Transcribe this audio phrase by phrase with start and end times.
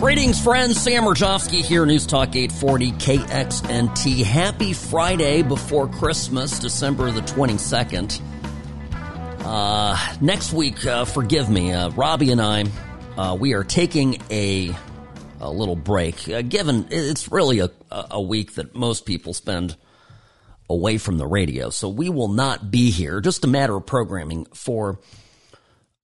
[0.00, 0.80] Greetings, friends.
[0.80, 4.22] Sam Mirejovsky here, News Talk 840 KXNT.
[4.22, 8.20] Happy Friday before Christmas, December the 22nd.
[9.44, 12.66] Uh, next week, uh, forgive me, uh, Robbie and I,
[13.16, 14.72] uh, we are taking a,
[15.40, 16.28] a little break.
[16.28, 19.76] Uh, given it's really a, a week that most people spend
[20.70, 23.20] away from the radio, so we will not be here.
[23.20, 25.00] Just a matter of programming for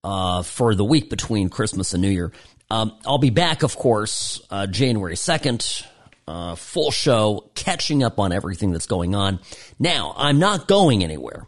[0.04, 2.32] uh, for the week between Christmas and New Year.
[2.70, 5.86] Um, I'll be back, of course, uh, January 2nd,
[6.26, 9.38] uh, full show, catching up on everything that's going on.
[9.78, 11.46] Now, I'm not going anywhere.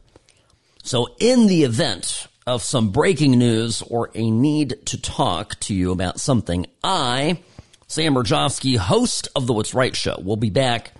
[0.84, 5.90] So, in the event of some breaking news or a need to talk to you
[5.90, 7.42] about something, I,
[7.88, 10.92] Sam Mirejovsky, host of the What's Right Show, will be back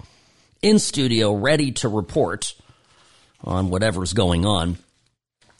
[0.63, 2.55] in studio ready to report
[3.43, 4.77] on whatever's going on.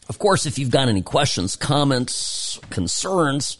[0.07, 3.57] Of course, if you've got any questions, comments, concerns,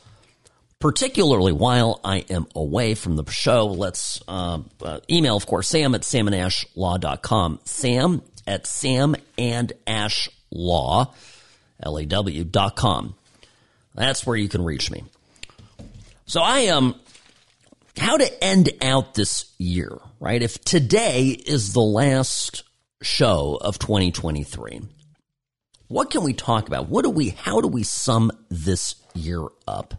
[0.79, 3.67] particularly while I am away from the show.
[3.67, 7.59] Let's uh, uh, email, of course, sam at samandashlaw.com.
[7.65, 11.13] Sam at samandashlaw,
[11.81, 13.13] L-A-W, dot com.
[13.93, 15.03] That's where you can reach me.
[16.25, 16.95] So I am,
[17.99, 20.41] how to end out this year, right?
[20.41, 22.63] If today is the last
[23.01, 24.81] show of 2023,
[25.87, 26.87] what can we talk about?
[26.87, 29.95] What do we, how do we sum this year up?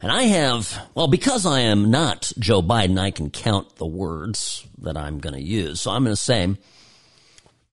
[0.00, 4.66] And I have, well, because I am not Joe Biden, I can count the words
[4.78, 5.80] that I'm going to use.
[5.80, 6.54] So I'm going to say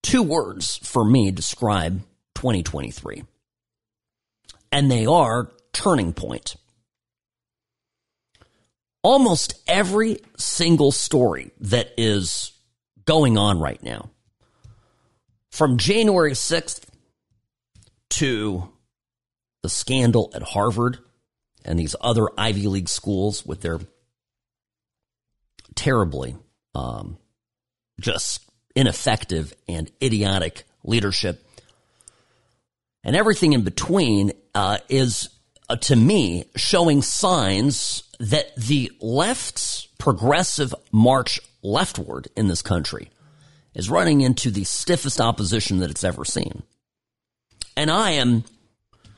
[0.02, 2.02] two words for me describe
[2.36, 3.24] 2023.
[4.72, 6.56] And they are turning point.
[9.04, 12.54] Almost every single story that is
[13.06, 14.10] going on right now,
[15.52, 16.86] from January 6th
[18.12, 18.70] to
[19.62, 21.00] the scandal at Harvard
[21.66, 23.80] and these other Ivy League schools with their
[25.76, 26.36] terribly
[26.76, 27.18] um,
[28.00, 28.42] just
[28.76, 31.46] ineffective and idiotic leadership.
[33.04, 35.30] And everything in between uh, is,
[35.70, 43.10] uh, to me, showing signs that the left's progressive march leftward in this country
[43.74, 46.64] is running into the stiffest opposition that it's ever seen.
[47.76, 48.44] And I am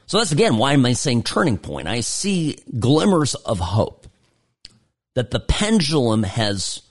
[0.07, 1.87] so that's again why am I saying turning point?
[1.87, 4.07] I see glimmers of hope
[5.15, 6.81] that the pendulum has,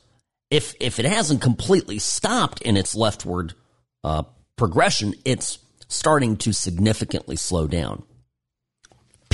[0.51, 3.55] if if it hasn't completely stopped in its leftward
[4.03, 4.25] uh,
[4.57, 8.03] progression, it's starting to significantly slow down.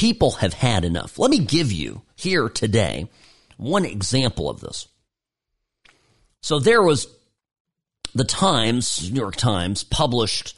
[0.01, 1.19] People have had enough.
[1.19, 3.11] Let me give you here today
[3.59, 4.89] one example of this.
[6.41, 7.07] So there was
[8.15, 10.57] the Times, New York Times, published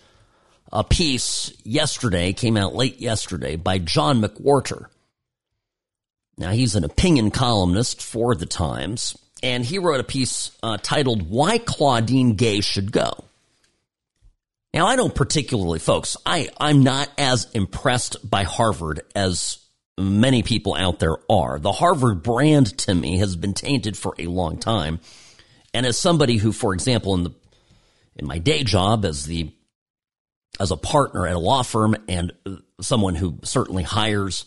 [0.73, 4.87] a piece yesterday, came out late yesterday, by John McWhorter.
[6.39, 11.29] Now, he's an opinion columnist for the Times, and he wrote a piece uh, titled
[11.29, 13.25] Why Claudine Gay Should Go.
[14.75, 19.59] Now, I don't particularly, folks, I, I'm not as impressed by Harvard as
[19.99, 21.59] many people out there are.
[21.59, 25.01] The Harvard brand to me has been tainted for a long time.
[25.75, 27.35] And as somebody who, for example, in the
[28.17, 29.53] in my day job as the
[30.61, 32.33] as a partner at a law firm and
[32.81, 34.45] someone who certainly hires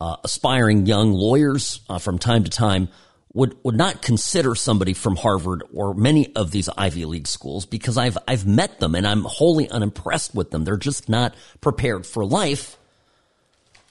[0.00, 2.88] uh, aspiring young lawyers uh, from time to time
[3.32, 7.96] would would not consider somebody from Harvard or many of these Ivy League schools because
[7.96, 10.64] I've I've met them and I'm wholly unimpressed with them.
[10.64, 12.76] They're just not prepared for life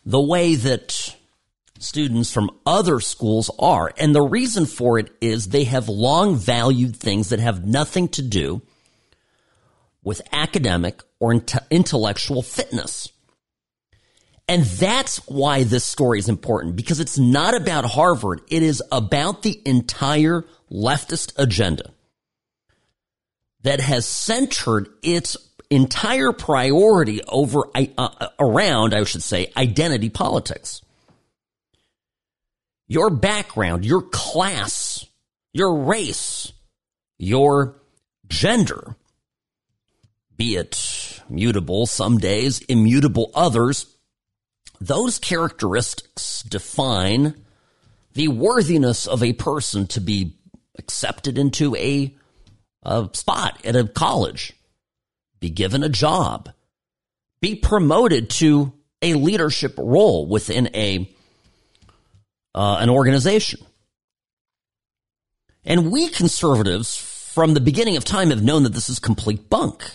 [0.06, 1.16] the way that
[1.80, 3.92] students from other schools are.
[3.98, 8.22] And the reason for it is they have long valued things that have nothing to
[8.22, 8.62] do
[10.04, 13.12] with academic or intellectual fitness.
[14.50, 18.42] And that's why this story is important because it's not about Harvard.
[18.50, 21.92] It is about the entire leftist agenda
[23.62, 25.38] that has centered its
[25.70, 30.82] entire priority over uh, uh, around, I should say, identity politics.
[32.88, 35.06] Your background, your class,
[35.54, 36.52] your race,
[37.20, 37.76] your
[38.28, 38.96] gender
[40.40, 43.86] be it mutable some days, immutable others,
[44.80, 47.36] those characteristics define
[48.14, 50.38] the worthiness of a person to be
[50.78, 52.16] accepted into a,
[52.84, 54.54] a spot at a college,
[55.40, 56.50] be given a job,
[57.42, 61.10] be promoted to a leadership role within a
[62.56, 63.60] uh, an organization.
[65.64, 69.90] And we conservatives from the beginning of time have known that this is complete bunk.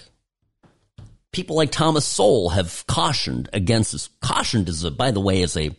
[1.35, 4.09] People like Thomas Sowell have cautioned against this.
[4.21, 5.75] Cautioned is, a, by the way, is a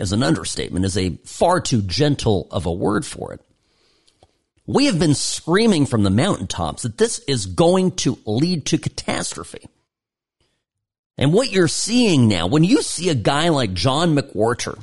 [0.00, 3.42] as an understatement, is a far too gentle of a word for it.
[4.66, 9.68] We have been screaming from the mountaintops that this is going to lead to catastrophe.
[11.18, 14.82] And what you're seeing now, when you see a guy like John McWhorter,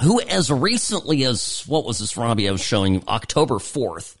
[0.00, 4.16] who as recently as, what was this, Robbie, I was showing October 4th,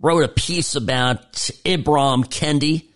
[0.00, 1.32] wrote a piece about
[1.64, 2.88] Ibram Kendi,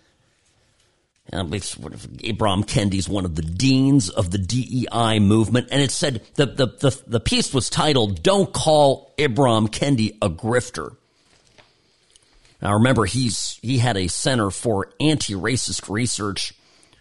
[1.32, 6.46] um, Ibram is one of the deans of the DEI movement, and it said the,
[6.46, 10.96] the, the, the piece was titled "Don't Call Ibram Kendi a Grifter."
[12.62, 16.54] Now, remember, he's he had a center for anti-racist research,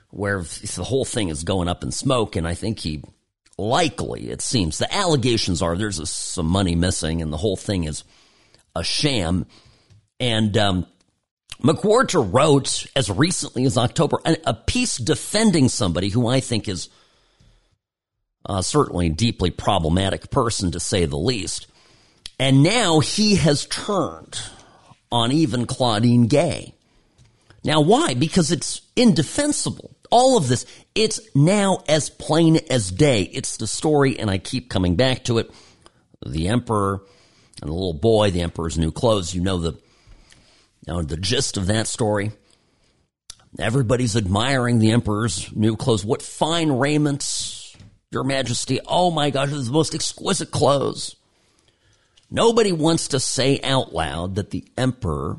[0.09, 3.03] where the whole thing is going up in smoke, and I think he
[3.57, 7.85] likely, it seems, the allegations are there's a, some money missing, and the whole thing
[7.85, 8.03] is
[8.75, 9.45] a sham,
[10.19, 10.87] and um,
[11.61, 16.89] McWhorter wrote as recently as October a piece defending somebody who I think is
[18.45, 21.67] uh, certainly a deeply problematic person to say the least.
[22.39, 24.39] And now he has turned
[25.11, 26.73] on even Claudine Gay.
[27.63, 28.13] Now, why?
[28.13, 29.91] Because it's indefensible.
[30.09, 30.65] All of this,
[30.95, 33.23] it's now as plain as day.
[33.23, 35.51] It's the story, and I keep coming back to it.
[36.25, 37.01] The emperor
[37.61, 39.33] and the little boy, the emperor's new clothes.
[39.33, 39.77] You know the
[40.87, 42.31] now, the gist of that story
[43.59, 46.05] everybody's admiring the emperor's new clothes.
[46.05, 47.75] What fine raiments,
[48.11, 48.79] your majesty.
[48.85, 51.15] Oh my gosh, it's the most exquisite clothes.
[52.29, 55.37] Nobody wants to say out loud that the emperor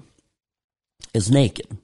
[1.13, 1.77] is naked.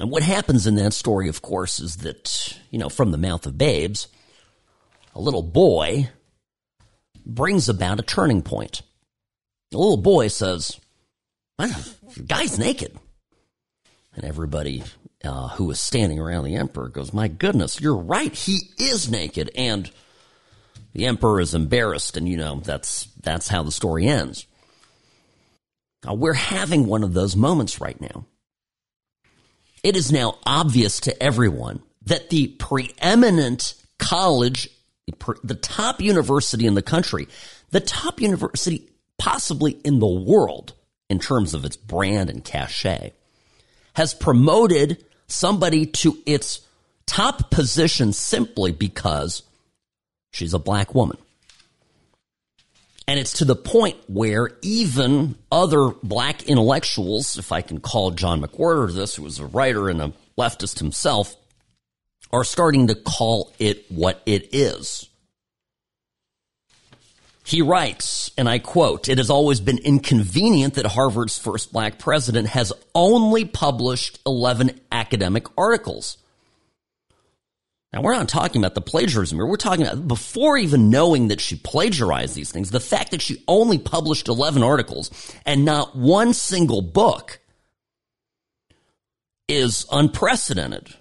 [0.00, 3.44] And what happens in that story, of course, is that, you know, from the mouth
[3.44, 4.08] of babes,
[5.14, 6.08] a little boy
[7.26, 8.80] brings about a turning point.
[9.70, 10.80] The little boy says,
[12.26, 12.96] guy's naked.
[14.14, 14.82] And everybody
[15.24, 18.34] uh, who was standing around the emperor goes, My goodness, you're right.
[18.34, 19.50] He is naked.
[19.54, 19.90] And
[20.92, 22.16] the emperor is embarrassed.
[22.16, 24.46] And, you know, that's, that's how the story ends.
[26.04, 28.26] Now, we're having one of those moments right now.
[29.82, 34.68] It is now obvious to everyone that the preeminent college,
[35.42, 37.28] the top university in the country,
[37.70, 38.88] the top university
[39.18, 40.74] possibly in the world,
[41.12, 43.12] in terms of its brand and cachet,
[43.94, 46.62] has promoted somebody to its
[47.06, 49.42] top position simply because
[50.32, 51.18] she's a black woman.
[53.06, 58.40] And it's to the point where even other black intellectuals, if I can call John
[58.40, 61.36] McWhorter this, who was a writer and a leftist himself,
[62.32, 65.10] are starting to call it what it is.
[67.44, 72.48] He writes, and I quote, It has always been inconvenient that Harvard's first black president
[72.48, 76.18] has only published 11 academic articles.
[77.92, 79.44] Now, we're not talking about the plagiarism here.
[79.44, 83.42] We're talking about before even knowing that she plagiarized these things, the fact that she
[83.46, 85.10] only published 11 articles
[85.44, 87.40] and not one single book
[89.46, 90.94] is unprecedented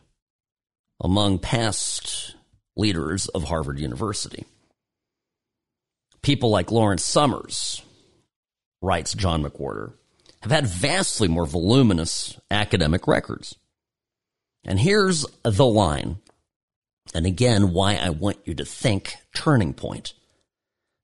[1.00, 2.36] among past
[2.76, 4.46] leaders of Harvard University.
[6.24, 7.82] People like Lawrence Summers,
[8.82, 9.94] writes John McWhorter,
[10.42, 13.56] have had vastly more voluminous academic records.
[14.64, 16.18] And here's the line,
[17.14, 20.14] and again, why I want you to think turning point.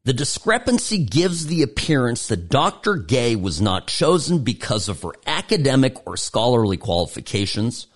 [0.03, 2.95] The discrepancy gives the appearance that Dr.
[2.95, 7.87] Gay was not chosen because of her academic or scholarly qualifications,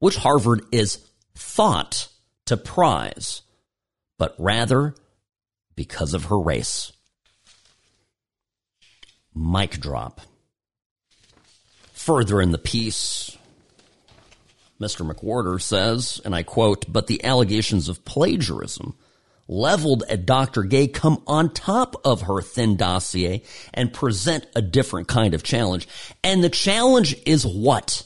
[0.00, 0.98] which Harvard is
[1.36, 2.08] thought
[2.46, 3.42] to prize,
[4.18, 4.94] but rather
[5.78, 6.92] because of her race.
[9.32, 10.20] Mic drop.
[11.92, 13.38] Further in the piece,
[14.80, 15.08] Mr.
[15.08, 18.96] McWhorter says, and I quote, but the allegations of plagiarism
[19.46, 20.64] leveled at Dr.
[20.64, 25.86] Gay come on top of her thin dossier and present a different kind of challenge.
[26.24, 28.04] And the challenge is what?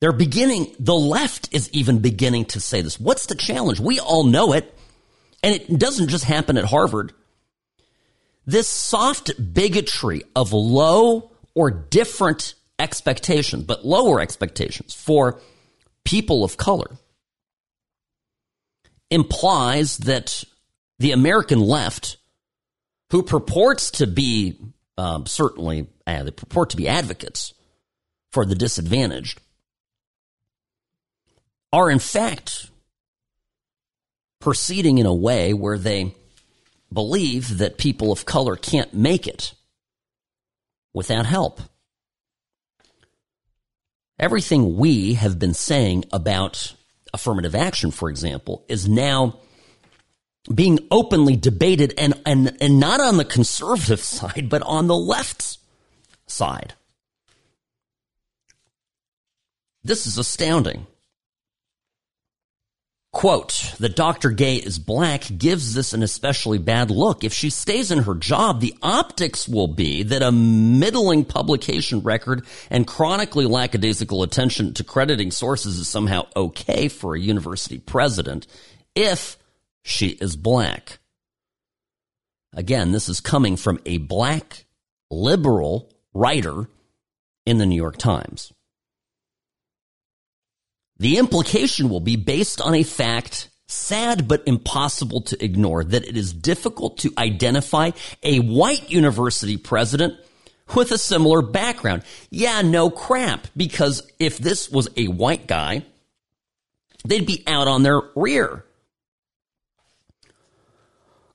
[0.00, 2.98] They're beginning, the left is even beginning to say this.
[2.98, 3.78] What's the challenge?
[3.78, 4.73] We all know it.
[5.44, 7.12] And it doesn't just happen at Harvard.
[8.46, 15.38] This soft bigotry of low or different expectations, but lower expectations for
[16.02, 16.96] people of color
[19.10, 20.44] implies that
[20.98, 22.16] the American left,
[23.10, 24.56] who purports to be
[24.96, 27.52] um, certainly, uh, they purport to be advocates
[28.32, 29.38] for the disadvantaged,
[31.70, 32.70] are in fact
[34.44, 36.14] proceeding in a way where they
[36.92, 39.54] believe that people of color can't make it
[40.92, 41.62] without help.
[44.18, 46.74] Everything we have been saying about
[47.14, 49.38] affirmative action, for example, is now
[50.54, 55.56] being openly debated and, and, and not on the conservative side, but on the left
[56.26, 56.74] side.
[59.82, 60.86] This is astounding.
[63.14, 64.30] Quote, that Dr.
[64.30, 67.22] Gay is black gives this an especially bad look.
[67.22, 72.44] If she stays in her job, the optics will be that a middling publication record
[72.70, 78.48] and chronically lackadaisical attention to crediting sources is somehow okay for a university president
[78.96, 79.38] if
[79.82, 80.98] she is black.
[82.52, 84.66] Again, this is coming from a black
[85.08, 86.68] liberal writer
[87.46, 88.53] in the New York Times.
[90.98, 96.16] The implication will be based on a fact sad but impossible to ignore that it
[96.16, 97.90] is difficult to identify
[98.22, 100.14] a white university president
[100.74, 102.02] with a similar background.
[102.30, 105.84] Yeah, no crap, because if this was a white guy,
[107.04, 108.63] they'd be out on their rear.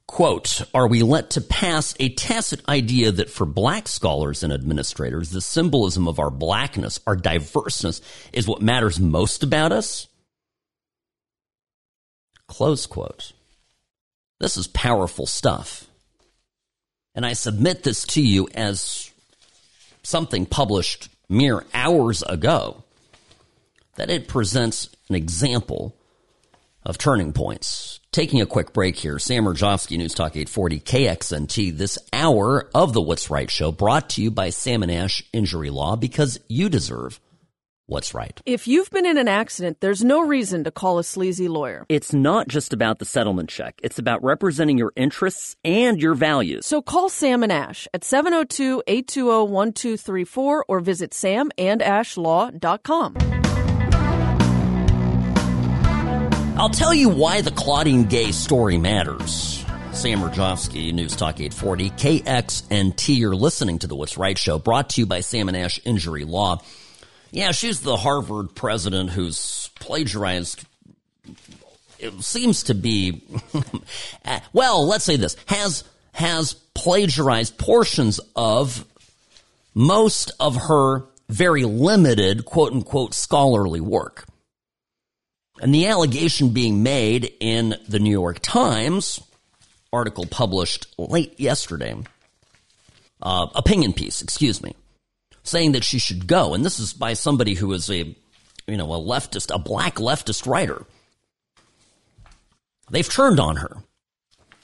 [0.09, 5.29] Quote, are we let to pass a tacit idea that for black scholars and administrators,
[5.29, 8.01] the symbolism of our blackness, our diverseness,
[8.33, 10.07] is what matters most about us?
[12.47, 13.33] Close quote.
[14.39, 15.85] This is powerful stuff.
[17.13, 19.11] And I submit this to you as
[20.01, 22.83] something published mere hours ago,
[23.95, 25.95] that it presents an example
[26.83, 29.19] of turning points Taking a quick break here.
[29.19, 31.77] Sam Mirejovsky, News Talk 840 KXNT.
[31.77, 35.69] This hour of the What's Right show brought to you by Sam and Ash Injury
[35.69, 37.19] Law because you deserve
[37.85, 38.41] what's right.
[38.47, 41.85] If you've been in an accident, there's no reason to call a sleazy lawyer.
[41.87, 43.79] It's not just about the settlement check.
[43.83, 46.65] It's about representing your interests and your values.
[46.65, 53.38] So call Sam and Ash at 702-820-1234 or visit samandashlaw.com.
[56.59, 59.63] I'll tell you why the Claudine Gay story matters.
[59.93, 63.17] Sam Mirejovsky, News Talk 840, KXNT.
[63.17, 66.25] You're listening to the What's Right show, brought to you by Sam and Ash Injury
[66.25, 66.61] Law.
[67.31, 70.65] Yeah, she's the Harvard president who's plagiarized.
[71.97, 73.23] It seems to be,
[74.51, 78.83] well, let's say this has has plagiarized portions of
[79.73, 84.25] most of her very limited quote unquote scholarly work.
[85.61, 89.21] And the allegation being made in the New York Times
[89.91, 91.95] article published late yesterday,
[93.21, 94.75] uh, opinion piece, excuse me,
[95.43, 96.53] saying that she should go.
[96.53, 98.15] And this is by somebody who is a,
[98.67, 100.85] you know, a leftist, a black leftist writer.
[102.89, 103.77] They've turned on her.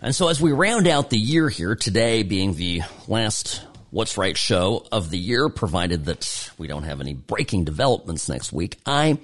[0.02, 3.62] And so as we round out the year here, today being the last
[3.92, 8.52] What's Right show of the year, provided that we don't have any breaking developments next
[8.52, 9.20] week, I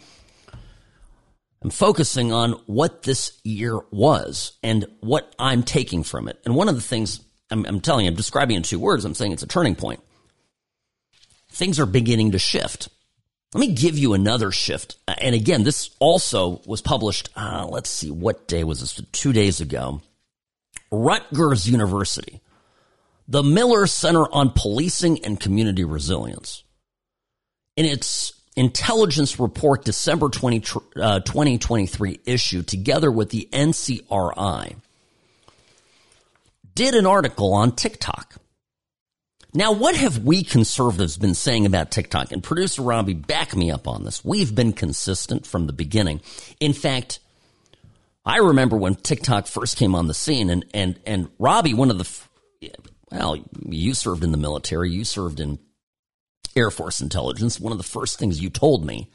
[1.62, 6.40] I'm focusing on what this year was and what I'm taking from it.
[6.46, 9.06] And one of the things I'm, I'm telling you, I'm describing in two words.
[9.06, 10.02] I'm saying it's a turning point.
[11.50, 12.90] Things are beginning to shift.
[13.54, 14.96] Let me give you another shift.
[15.08, 19.02] And again, this also was published, uh, let's see, what day was this?
[19.12, 20.02] Two days ago.
[20.90, 22.42] Rutgers University,
[23.28, 26.64] the Miller Center on Policing and Community Resilience.
[27.78, 30.64] In its intelligence report December 20,
[30.98, 34.76] uh, 2023 issue together with the NCRI
[36.76, 38.36] did an article on TikTok.
[39.54, 42.32] Now, what have we conservatives been saying about TikTok?
[42.32, 44.24] And producer Robbie, back me up on this.
[44.24, 46.22] We've been consistent from the beginning.
[46.62, 47.20] In fact,
[48.26, 51.98] I remember when TikTok first came on the scene, and and and Robbie, one of
[51.98, 52.10] the
[53.12, 55.60] well, you served in the military, you served in
[56.56, 59.10] Air Force intelligence, one of the first things you told me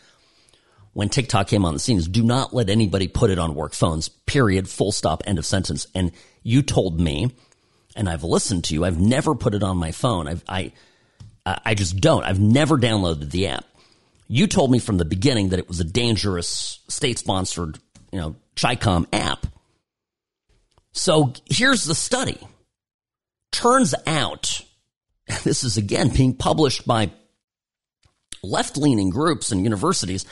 [0.97, 3.75] when TikTok came on the scene is do not let anybody put it on work
[3.75, 5.87] phones, period, full stop, end of sentence.
[5.95, 6.11] And
[6.43, 7.35] you told me,
[7.95, 10.27] and I've listened to you, I've never put it on my phone.
[10.27, 10.73] I've, I,
[11.45, 12.25] I just don't.
[12.25, 13.67] I've never downloaded the app.
[14.27, 17.79] You told me from the beginning that it was a dangerous state sponsored,
[18.11, 19.47] you know, CHICOM app.
[20.93, 22.39] So here's the study.
[23.53, 24.63] Turns out,
[25.45, 27.13] this is again being published by
[28.43, 30.25] left leaning groups and universities.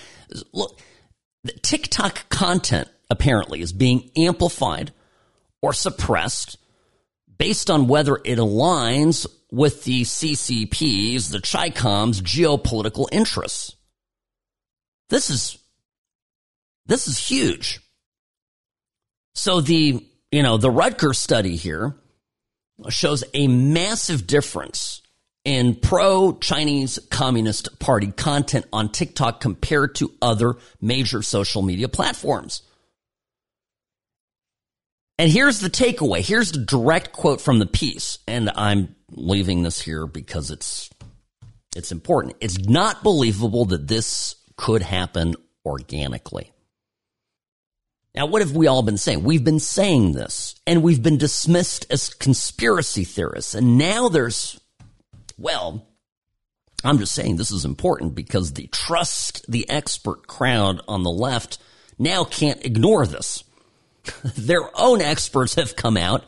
[0.53, 0.81] Look,
[1.43, 4.93] the TikTok content apparently is being amplified
[5.63, 6.59] or suppressed
[7.39, 13.77] based on whether it aligns with the CCP's, the CHICOM's geopolitical interests.
[15.11, 15.59] This is
[16.87, 17.81] this is huge.
[19.35, 21.95] So the you know the Rutgers study here
[22.89, 25.03] shows a massive difference
[25.45, 32.63] in pro Chinese Communist Party content on TikTok compared to other major social media platforms.
[35.19, 36.21] And here's the takeaway.
[36.21, 38.19] Here's the direct quote from the piece.
[38.27, 40.91] And I'm leaving this here because it's
[41.77, 42.37] it's important.
[42.41, 45.35] It's not believable that this could happen
[45.65, 46.53] organically.
[48.15, 49.25] Now, what have we all been saying?
[49.25, 53.55] We've been saying this and we've been dismissed as conspiracy theorists.
[53.55, 54.61] And now there's,
[55.37, 55.87] well,
[56.85, 61.59] I'm just saying this is important because the trust the expert crowd on the left
[61.99, 63.45] now can't ignore this.
[64.37, 66.25] Their own experts have come out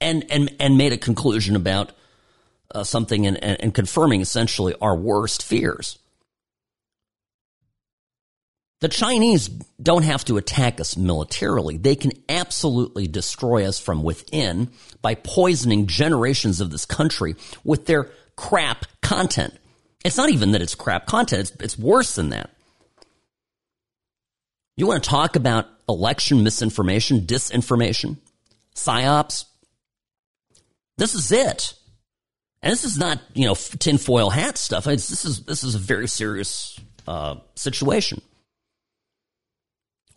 [0.00, 1.92] and, and, and made a conclusion about
[2.74, 5.98] uh, something and, and confirming essentially our worst fears.
[8.80, 11.78] The Chinese don't have to attack us militarily.
[11.78, 18.10] They can absolutely destroy us from within by poisoning generations of this country with their
[18.36, 19.54] crap content.
[20.04, 22.50] It's not even that it's crap content, it's, it's worse than that.
[24.76, 28.18] You want to talk about election misinformation, disinformation,
[28.74, 29.46] psyops?
[30.98, 31.74] This is it.
[32.62, 34.86] And this is not, you know, tinfoil hat stuff.
[34.86, 38.20] It's, this is this is a very serious uh, situation.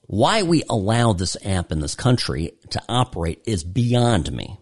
[0.07, 4.57] Why we allow this app in this country to operate is beyond me.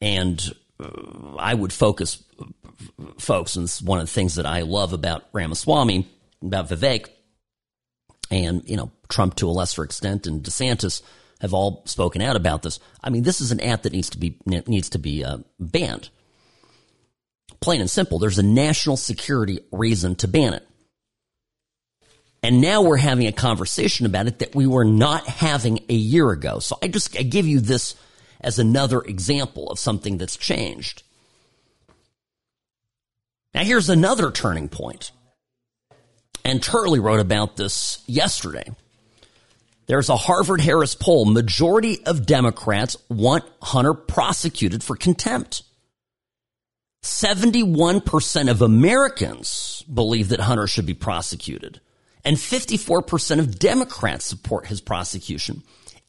[0.00, 0.40] And
[1.38, 2.22] I would focus,
[3.18, 6.08] folks, and it's one of the things that I love about Ramaswamy,
[6.42, 7.08] about Vivek,
[8.30, 11.02] and you know Trump to a lesser extent, and DeSantis
[11.40, 12.80] have all spoken out about this.
[13.02, 16.10] I mean, this is an app that needs to be needs to be uh, banned.
[17.60, 18.18] Plain and simple.
[18.18, 20.66] There's a national security reason to ban it.
[22.42, 26.30] And now we're having a conversation about it that we were not having a year
[26.30, 26.58] ago.
[26.58, 27.94] So I just I give you this
[28.44, 31.02] as another example of something that's changed.
[33.54, 35.10] Now here's another turning point.
[36.44, 38.70] And Turley wrote about this yesterday.
[39.86, 41.24] There's a Harvard Harris poll.
[41.24, 45.62] Majority of Democrats want Hunter prosecuted for contempt.
[47.02, 51.80] 71% of Americans believe that Hunter should be prosecuted.
[52.24, 55.62] And 54% of Democrats support his prosecution.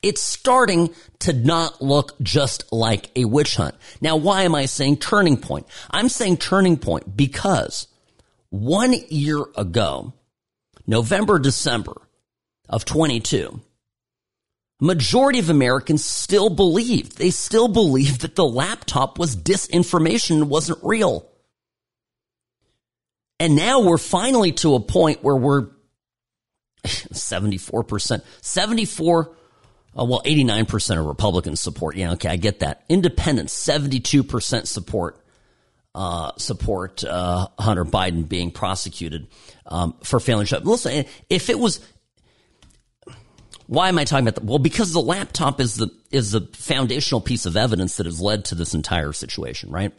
[0.06, 3.74] It's starting to not look just like a witch hunt.
[4.02, 5.65] Now, why am I saying turning point?
[5.89, 7.88] I'm saying turning point because
[8.52, 10.13] one year ago,
[10.86, 11.96] November, December
[12.70, 13.60] of 22,
[14.80, 21.28] majority of Americans still believed, they still believed that the laptop was disinformation wasn't real.
[23.39, 25.70] And now we're finally to a point where we're
[26.86, 29.36] 74%, 74,
[29.98, 31.96] uh, well, 89% of Republicans support.
[31.96, 32.84] Yeah, okay, I get that.
[32.90, 35.22] Independents, 72% support
[35.96, 39.28] uh, support uh, Hunter Biden being prosecuted
[39.66, 41.06] um, for failing to listen.
[41.30, 41.80] If it was,
[43.68, 44.44] why am I talking about that?
[44.44, 48.44] Well, because the laptop is the is the foundational piece of evidence that has led
[48.46, 49.94] to this entire situation, right?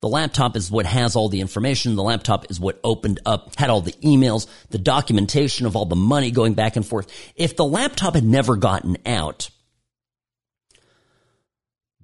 [0.00, 1.94] The laptop is what has all the information.
[1.94, 5.96] The laptop is what opened up, had all the emails, the documentation of all the
[5.96, 7.12] money going back and forth.
[7.36, 9.50] If the laptop had never gotten out,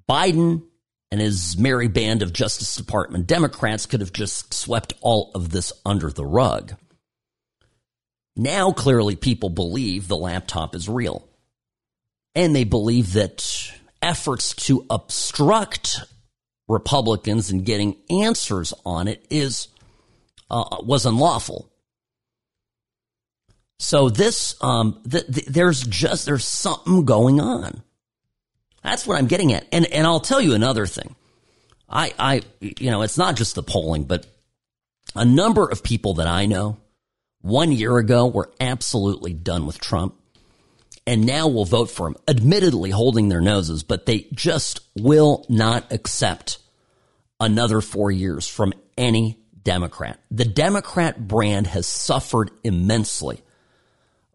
[0.08, 0.62] Biden
[1.10, 5.72] and his merry band of Justice Department Democrats could have just swept all of this
[5.86, 6.74] under the rug.
[8.36, 11.26] Now, clearly, people believe the laptop is real.
[12.34, 16.04] And they believe that efforts to obstruct
[16.68, 19.68] Republicans and getting answers on it is
[20.50, 21.70] uh, was unlawful.
[23.78, 27.82] So this, um, th- th- there's just there's something going on.
[28.82, 29.66] That's what I'm getting at.
[29.72, 31.14] And, and I'll tell you another thing.
[31.88, 34.26] I, I, you know, it's not just the polling, but
[35.14, 36.78] a number of people that I know
[37.40, 40.14] one year ago were absolutely done with Trump
[41.06, 45.92] and now will vote for him, admittedly holding their noses, but they just will not
[45.92, 46.58] accept
[47.38, 50.18] another four years from any Democrat.
[50.30, 53.42] The Democrat brand has suffered immensely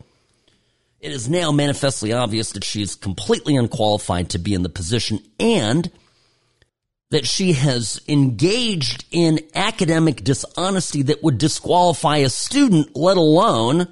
[0.99, 5.89] it is now manifestly obvious that she's completely unqualified to be in the position and
[7.11, 13.87] that she has engaged in academic dishonesty that would disqualify a student, let alone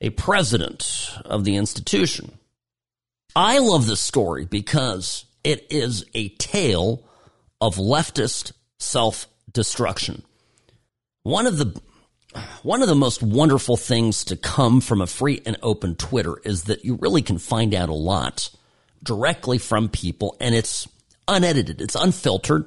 [0.00, 2.38] a president of the institution.
[3.34, 7.04] I love this story because it is a tale
[7.60, 10.22] of leftist self destruction.
[11.22, 11.80] One of the
[12.62, 16.64] one of the most wonderful things to come from a free and open Twitter is
[16.64, 18.50] that you really can find out a lot
[19.02, 20.86] directly from people and it's
[21.28, 22.66] unedited, it's unfiltered.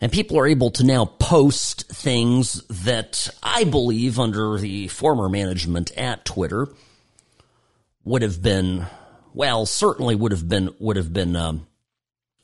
[0.00, 5.90] And people are able to now post things that I believe under the former management
[5.96, 6.68] at Twitter
[8.04, 8.86] would have been,
[9.32, 11.66] well, certainly would have been, would have been, um,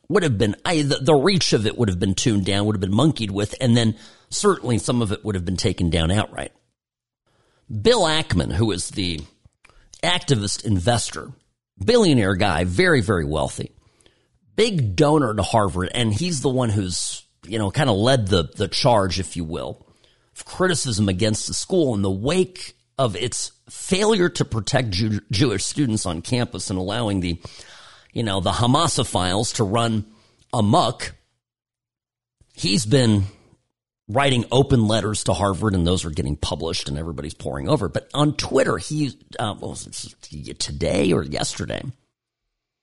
[0.09, 2.77] would have been, I, the, the reach of it would have been tuned down, would
[2.77, 3.97] have been monkeyed with, and then
[4.31, 6.53] certainly some of it would have been taken down outright.
[7.71, 9.21] Bill Ackman, who is the
[10.03, 11.33] activist investor,
[11.83, 13.73] billionaire guy, very, very wealthy,
[14.57, 18.45] big donor to Harvard, and he's the one who's you know, kind of led the,
[18.45, 19.87] the charge, if you will,
[20.35, 25.65] of criticism against the school in the wake of its failure to protect Jew- Jewish
[25.65, 27.41] students on campus and allowing the,
[28.13, 30.07] you know, the Hamasophiles to run
[30.53, 31.15] amok.
[32.55, 33.25] He's been
[34.09, 37.89] writing open letters to Harvard, and those are getting published, and everybody's pouring over.
[37.89, 41.83] But on Twitter, he uh, was it today or yesterday?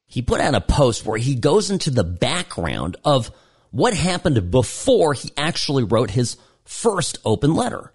[0.07, 3.31] He put out a post where he goes into the background of
[3.71, 7.91] what happened before he actually wrote his first open letter.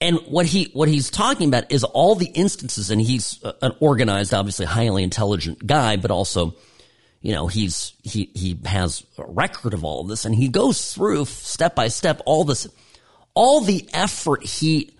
[0.00, 3.72] And what he what he's talking about is all the instances, and he's uh, an
[3.80, 6.54] organized, obviously highly intelligent guy, but also,
[7.22, 10.92] you know, he's he he has a record of all of this, and he goes
[10.92, 12.68] through step by step all this,
[13.32, 14.92] all the effort he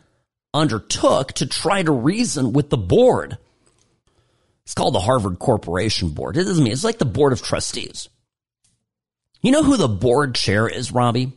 [0.54, 3.36] undertook to try to reason with the board.
[4.64, 6.38] It's called the Harvard Corporation Board.
[6.38, 8.08] It doesn't mean it's like the board of trustees.
[9.46, 11.30] You know who the board chair is, Robbie?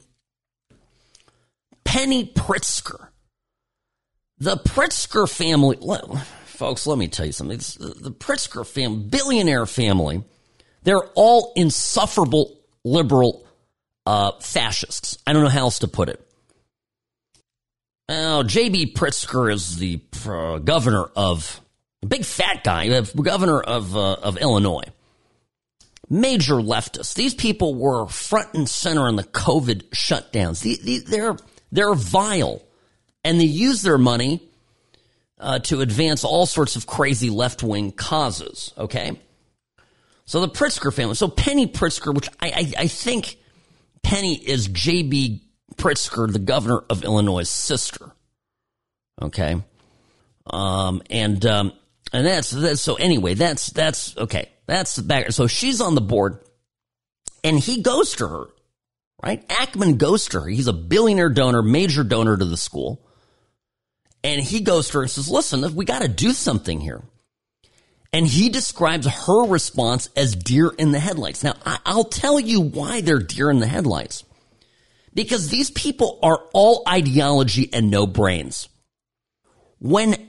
[1.84, 3.10] Penny Pritzker.
[4.40, 5.78] The Pritzker family,
[6.46, 7.60] folks, let me tell you something.
[7.60, 10.24] the Pritzker family, billionaire family,
[10.82, 13.46] they're all insufferable liberal
[14.08, 15.20] uh, fascists.
[15.28, 16.20] I don't know how else to put it.
[18.08, 18.96] Now, J.B.
[18.96, 21.62] Pritzker is the uh, governor of,
[22.08, 24.92] big fat guy, governor of, uh, of Illinois
[26.10, 27.14] major leftists.
[27.14, 31.06] These people were front and center in the COVID shutdowns.
[31.06, 31.38] they're,
[31.72, 32.62] they're vile
[33.24, 34.42] and they use their money
[35.40, 38.74] uh, to advance all sorts of crazy left wing causes.
[38.78, 39.20] Okay.
[40.26, 41.16] So the Pritzker family.
[41.16, 43.38] So Penny Pritzker, which I, I, I think
[44.04, 45.44] Penny is J.B.
[45.76, 48.12] Pritzker, the governor of Illinois' sister.
[49.22, 49.62] Okay.
[50.46, 51.74] Um, and, um,
[52.12, 54.50] and that's, that's, so anyway, that's, that's, okay.
[54.70, 55.32] That's the back.
[55.32, 56.44] So she's on the board
[57.44, 58.46] and he goes to her,
[59.24, 59.46] right?
[59.48, 60.48] Ackman goes to her.
[60.48, 63.04] He's a billionaire donor, major donor to the school.
[64.24, 67.02] And he goes to her and says, listen, we got to do something here.
[68.14, 71.44] And he describes her response as deer in the headlights.
[71.44, 74.24] Now, I'll tell you why they're deer in the headlights.
[75.16, 78.70] Because these people are all ideology and no brains.
[79.80, 80.29] When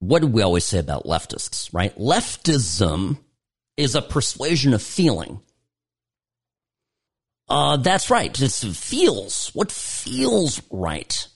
[0.00, 1.96] what do we always say about leftists, right?
[1.98, 3.18] Leftism
[3.76, 5.40] is a persuasion of feeling.
[7.48, 8.40] Uh, that's right.
[8.40, 9.50] It feels.
[9.54, 11.26] What feels right?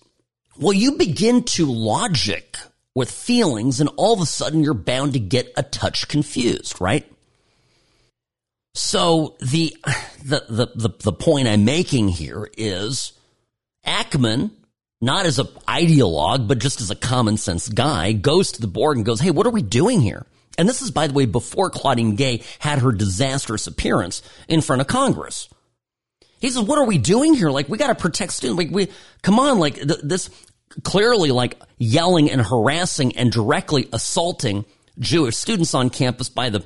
[0.58, 2.58] Well, you begin to logic
[2.94, 7.10] with feelings and all of a sudden you're bound to get a touch confused, right?
[8.74, 9.74] So the,
[10.24, 13.12] the, the, the, the point I'm making here is
[13.86, 14.50] Ackman
[15.02, 18.96] not as an ideologue, but just as a common sense guy, goes to the board
[18.96, 20.24] and goes, Hey, what are we doing here?
[20.58, 24.80] And this is, by the way, before Claudine Gay had her disastrous appearance in front
[24.80, 25.48] of Congress.
[26.40, 27.50] He says, what are we doing here?
[27.50, 28.58] Like, we got to protect students.
[28.58, 28.88] Like, we,
[29.22, 30.28] come on, like th- this,
[30.82, 34.64] clearly like yelling and harassing and directly assaulting
[34.98, 36.64] Jewish students on campus by the,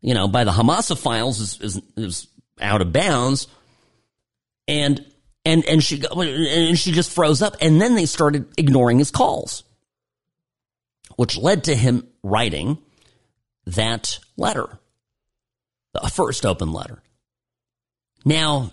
[0.00, 2.26] you know, by the Hamasophiles is, is, is
[2.60, 3.46] out of bounds.
[4.66, 5.04] And,
[5.44, 7.56] and, and she, and she just froze up.
[7.60, 9.64] And then they started ignoring his calls,
[11.16, 12.78] which led to him writing
[13.66, 14.78] that letter,
[15.92, 17.02] the first open letter.
[18.24, 18.72] Now,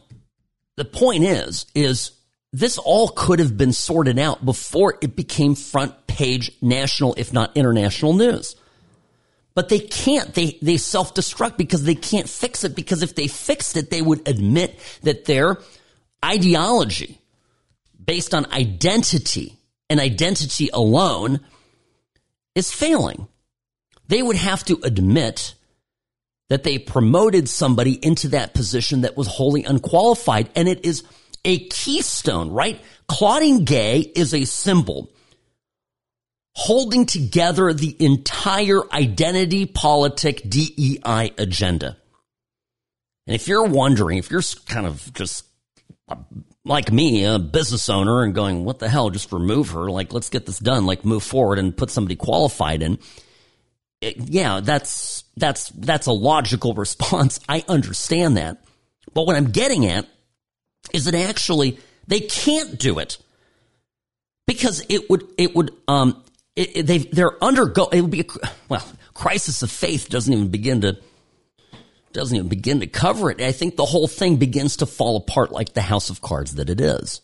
[0.78, 2.12] the point is, is
[2.54, 7.56] this all could have been sorted out before it became front page national, if not
[7.56, 8.56] international news.
[9.54, 10.34] But they can't.
[10.34, 12.76] They, they self destruct because they can't fix it.
[12.76, 15.58] Because if they fixed it, they would admit that their
[16.24, 17.20] ideology
[18.04, 19.58] based on identity
[19.90, 21.40] and identity alone
[22.56, 23.28] is failing.
[24.08, 25.56] They would have to admit
[26.50, 30.50] that they promoted somebody into that position that was wholly unqualified.
[30.56, 31.04] And it is
[31.46, 32.82] a keystone, right?
[33.08, 35.12] Claudine Gay is a symbol
[36.54, 41.98] holding together the entire identity politic DEI agenda.
[43.28, 45.46] And if you're wondering, if you're kind of just
[46.64, 50.30] like me, a business owner, and going, what the hell, just remove her, like, let's
[50.30, 53.00] get this done, like, move forward and put somebody qualified in.
[54.02, 57.40] It, yeah, that's, that's, that's a logical response.
[57.50, 58.64] I understand that.
[59.14, 60.08] But what I'm getting at
[60.94, 63.18] is that actually they can't do it
[64.48, 66.24] because it would it would um
[66.56, 70.50] it, it, they they're undergo it would be a, well crisis of faith doesn't even
[70.50, 70.98] begin to
[72.14, 73.42] doesn't even begin to cover it.
[73.42, 76.70] I think the whole thing begins to fall apart like the house of cards that
[76.70, 77.22] it is.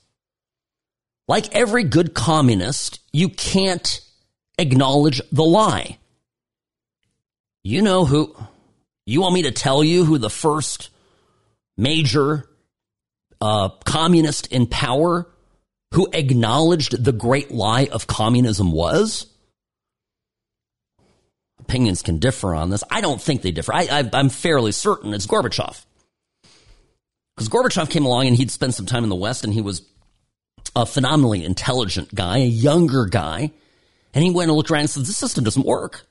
[1.28, 4.02] Like every good communist, you can't
[4.58, 5.97] acknowledge the lie.
[7.63, 8.36] You know who
[9.06, 10.89] you want me to tell you who the first
[11.78, 12.47] major
[13.41, 15.28] uh, communist in power
[15.93, 19.28] who acknowledged the great lie of communism was?
[21.67, 22.82] Opinions can differ on this.
[22.89, 23.73] I don't think they differ.
[23.73, 25.86] I, am fairly certain it's Gorbachev.
[27.36, 29.82] Because Gorbachev came along and he'd spent some time in the West and he was
[30.77, 33.51] a phenomenally intelligent guy, a younger guy.
[34.13, 36.08] And he went and looked around and said, This system doesn't work.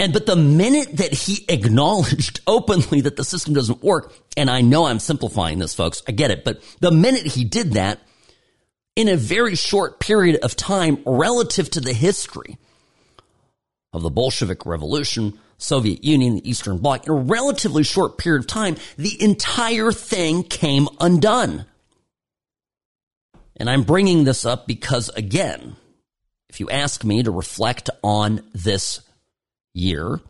[0.00, 4.62] And but the minute that he acknowledged openly that the system doesn't work, and I
[4.62, 8.00] know I'm simplifying this, folks, I get it, but the minute he did that,
[8.96, 12.58] in a very short period of time relative to the history
[13.92, 18.46] of the Bolshevik Revolution, Soviet Union, the Eastern Bloc, in a relatively short period of
[18.46, 21.66] time, the entire thing came undone.
[23.56, 25.76] And I'm bringing this up because, again,
[26.48, 29.00] if you ask me to reflect on this
[29.74, 30.20] year,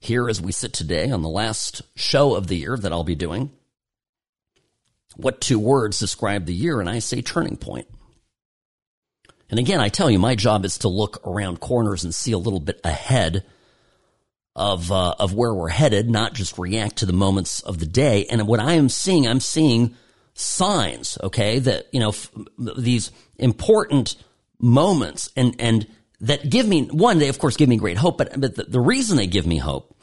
[0.00, 3.14] here as we sit today on the last show of the year that I'll be
[3.14, 3.50] doing,
[5.16, 6.80] what two words describe the year?
[6.80, 7.88] And I say turning point.
[9.50, 12.38] And again, I tell you, my job is to look around corners and see a
[12.38, 13.44] little bit ahead
[14.54, 18.26] of uh, of where we're headed, not just react to the moments of the day.
[18.26, 19.94] And what I am seeing, I'm seeing
[20.34, 22.30] signs, okay, that you know f-
[22.76, 24.16] these important
[24.58, 25.86] moments and and
[26.20, 28.80] that give me one, they of course give me great hope, but but the, the
[28.80, 29.96] reason they give me hope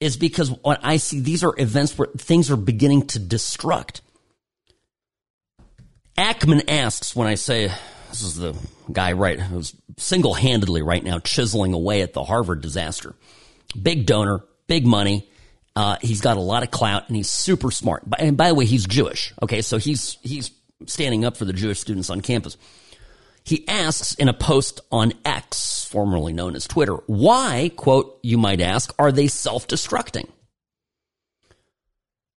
[0.00, 4.00] is because what I see these are events where things are beginning to destruct.
[6.16, 7.72] Ackman asks when I say
[8.14, 8.54] this is the
[8.92, 13.16] guy right who's single handedly right now chiseling away at the Harvard disaster.
[13.80, 15.28] Big donor, big money.
[15.74, 18.04] Uh, he's got a lot of clout and he's super smart.
[18.20, 19.32] And by the way, he's Jewish.
[19.42, 20.52] Okay, so he's he's
[20.86, 22.56] standing up for the Jewish students on campus.
[23.42, 28.60] He asks in a post on X, formerly known as Twitter, why, quote, you might
[28.60, 30.28] ask, are they self destructing?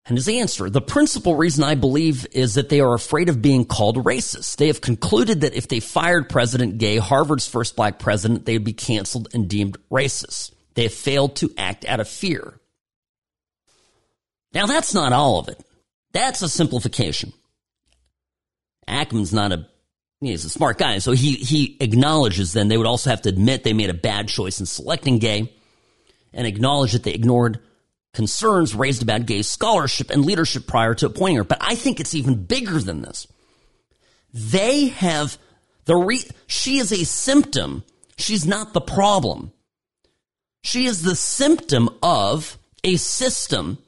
[0.09, 3.65] And his answer, the principal reason I believe is that they are afraid of being
[3.65, 4.57] called racist.
[4.57, 8.65] They have concluded that if they fired President Gay, Harvard's first black president, they would
[8.65, 10.53] be canceled and deemed racist.
[10.75, 12.61] They have failed to act out of fear.
[14.53, 15.61] Now that's not all of it.
[16.13, 17.33] That's a simplification.
[18.89, 19.67] Ackman's not a
[20.21, 23.65] he's a smart guy, so he he acknowledges then they would also have to admit
[23.65, 25.53] they made a bad choice in selecting Gay
[26.33, 27.59] and acknowledge that they ignored
[28.17, 31.45] concerns raised about Gay scholarship and leadership prior to appointing her.
[31.45, 33.29] But I think it's even bigger than this.
[34.33, 35.37] They have
[35.85, 37.85] the re, she is a symptom.
[38.17, 39.53] She's not the problem.
[40.65, 43.79] She is the symptom of a system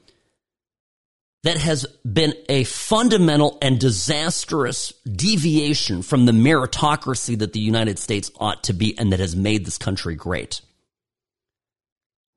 [1.43, 8.29] that has been a fundamental and disastrous deviation from the meritocracy that the United States
[8.39, 10.61] ought to be and that has made this country great.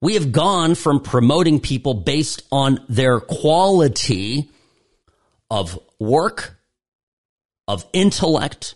[0.03, 4.51] We have gone from promoting people based on their quality
[5.49, 6.59] of work,
[7.69, 8.75] of intellect,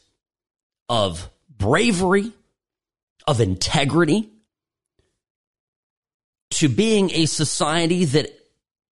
[0.88, 2.30] of bravery,
[3.26, 4.30] of integrity,
[6.52, 8.30] to being a society that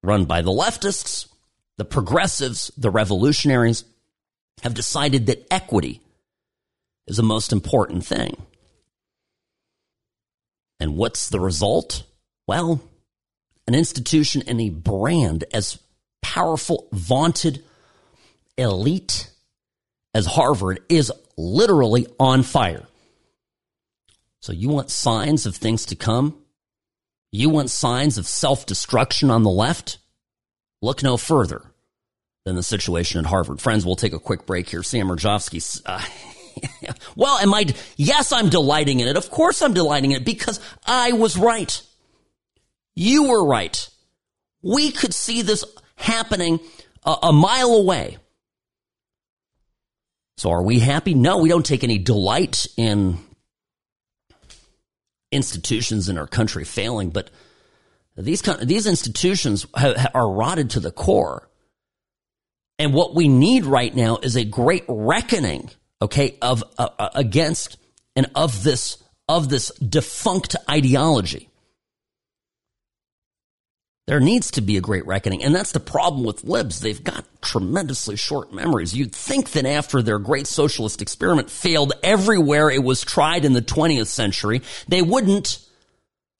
[0.02, 1.28] run by the leftists,
[1.78, 3.84] the progressives, the revolutionaries
[4.64, 6.00] have decided that equity
[7.06, 8.36] is the most important thing.
[10.80, 12.02] And what's the result?
[12.46, 12.80] Well,
[13.66, 15.78] an institution and a brand as
[16.22, 17.62] powerful, vaunted,
[18.56, 19.30] elite
[20.12, 22.86] as Harvard is literally on fire.
[24.40, 26.36] So, you want signs of things to come?
[27.32, 29.98] You want signs of self destruction on the left?
[30.82, 31.62] Look no further
[32.44, 33.60] than the situation at Harvard.
[33.60, 34.82] Friends, we'll take a quick break here.
[34.82, 35.80] Sam Mirejovsky.
[35.84, 36.04] Uh,
[37.16, 37.66] well, am I?
[37.96, 39.16] Yes, I'm delighting in it.
[39.16, 41.82] Of course, I'm delighting in it because I was right.
[42.96, 43.88] You were right.
[44.62, 45.64] We could see this
[45.96, 46.60] happening
[47.04, 48.18] a, a mile away.
[50.36, 51.14] So, are we happy?
[51.14, 53.18] No, we don't take any delight in
[55.30, 57.30] institutions in our country failing, but
[58.16, 61.48] these these institutions are rotted to the core.
[62.78, 65.70] And what we need right now is a great reckoning,
[66.02, 67.76] okay, of uh, uh, against
[68.16, 71.48] and of this of this defunct ideology.
[74.06, 75.42] There needs to be a great reckoning.
[75.42, 76.80] And that's the problem with libs.
[76.80, 78.94] They've got tremendously short memories.
[78.94, 83.62] You'd think that after their great socialist experiment failed everywhere it was tried in the
[83.62, 85.58] 20th century, they wouldn't,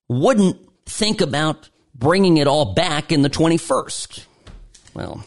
[0.07, 4.25] wouldn't think about bringing it all back in the 21st.
[4.93, 5.23] Well,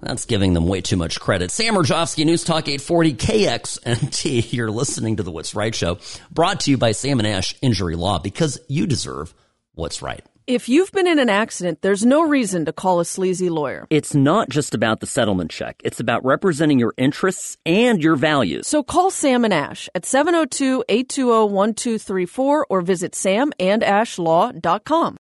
[0.00, 1.50] that's giving them way too much credit.
[1.50, 4.52] Sam Mirejovsky, News Talk 840 KXNT.
[4.52, 5.98] You're listening to the What's Right Show,
[6.30, 9.34] brought to you by Sam and Ash Injury Law, because you deserve
[9.74, 10.24] what's right.
[10.48, 13.86] If you've been in an accident, there's no reason to call a sleazy lawyer.
[13.90, 15.78] It's not just about the settlement check.
[15.84, 18.66] It's about representing your interests and your values.
[18.66, 25.16] So call Sam and Ash at 702-820-1234 or visit samandashlaw.com.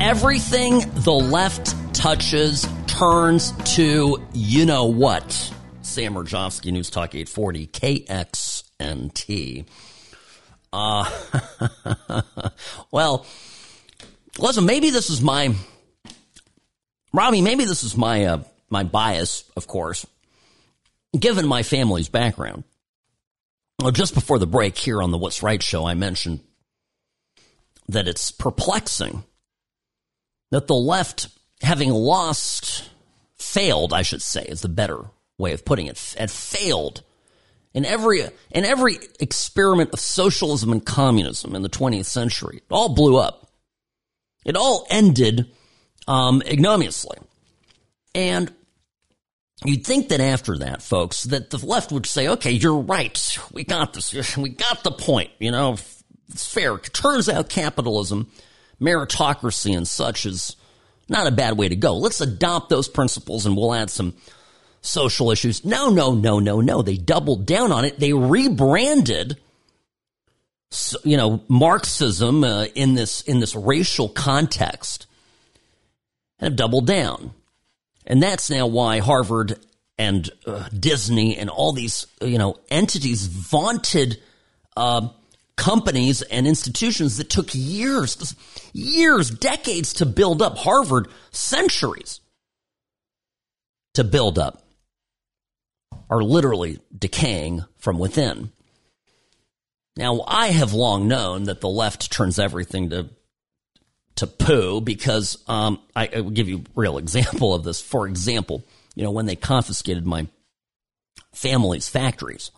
[0.00, 5.54] Everything the left touches turns to you know what.
[5.82, 9.64] Sam Mirejovsky, News Talk 840, KXNT.
[10.72, 11.10] Uh,
[12.90, 13.26] well,
[14.38, 15.54] listen, maybe this is my,
[17.12, 20.06] Robbie, maybe this is my, uh, my bias, of course,
[21.18, 22.64] given my family's background.
[23.80, 26.40] Well, just before the break here on the What's Right show, I mentioned
[27.88, 29.24] that it's perplexing
[30.50, 31.28] that the left,
[31.62, 32.88] having lost,
[33.36, 35.04] failed, I should say, is the better
[35.38, 37.02] way of putting it, had failed
[37.74, 42.58] in every in every experiment of socialism and communism in the 20th century.
[42.58, 43.50] It all blew up.
[44.44, 45.50] It all ended
[46.06, 47.18] um, ignominiously,
[48.14, 48.52] and
[49.64, 53.38] you'd think that after that, folks, that the left would say, "Okay, you're right.
[53.52, 54.14] We got this.
[54.36, 55.30] We got the point.
[55.38, 55.76] You know,
[56.30, 58.30] it's fair." It turns out capitalism
[58.80, 60.56] meritocracy and such is
[61.08, 61.96] not a bad way to go.
[61.96, 64.14] Let's adopt those principles and we'll add some
[64.88, 65.64] social issues.
[65.64, 66.82] No, no, no, no, no.
[66.82, 67.98] They doubled down on it.
[67.98, 69.36] They rebranded,
[71.04, 75.06] you know, Marxism uh, in this in this racial context,
[76.38, 77.32] and have doubled down.
[78.06, 79.58] And that's now why Harvard
[79.98, 84.20] and uh, Disney and all these you know entities vaunted
[84.76, 85.08] uh,
[85.56, 88.34] companies and institutions that took years,
[88.72, 90.56] years, decades to build up.
[90.56, 92.20] Harvard, centuries
[93.94, 94.62] to build up,
[96.10, 98.50] are literally decaying from within.
[99.96, 103.08] Now, I have long known that the left turns everything to
[104.16, 107.80] to poo because um, I, I will give you a real example of this.
[107.80, 110.26] For example, you know when they confiscated my
[111.32, 112.50] family's factories,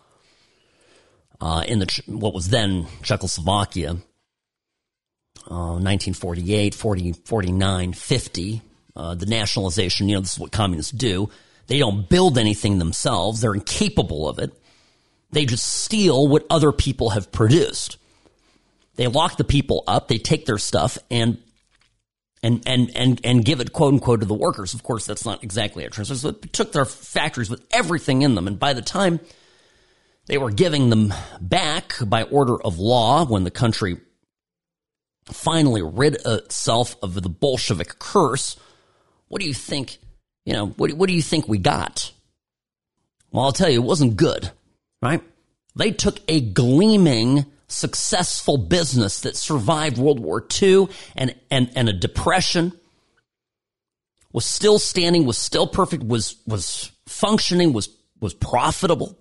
[1.41, 3.97] uh, in the what was then Czechoslovakia,
[5.51, 8.63] uh, 1948, 40, 49, 50.
[8.97, 11.31] Uh, the nationalization, you know, this is what communists do.
[11.71, 13.41] They don't build anything themselves.
[13.41, 14.53] They're incapable of it.
[15.31, 17.97] They just steal what other people have produced.
[18.97, 20.09] They lock the people up.
[20.09, 21.39] They take their stuff and
[22.43, 24.75] and and and and give it quote unquote to the workers.
[24.75, 26.17] Of course, that's not exactly a transfer.
[26.17, 29.21] So took their factories with everything in them, and by the time
[30.27, 33.99] they were giving them back by order of law when the country
[35.27, 38.57] finally rid itself of the Bolshevik curse.
[39.29, 39.99] What do you think?
[40.45, 42.13] You know, what, what do you think we got?
[43.31, 44.51] Well, I'll tell you, it wasn't good,
[45.03, 45.23] right?
[45.77, 51.93] They took a gleaming, successful business that survived World War II and, and, and a
[51.93, 52.73] depression,
[54.33, 57.89] was still standing, was still perfect, was, was functioning, was
[58.21, 59.19] was profitable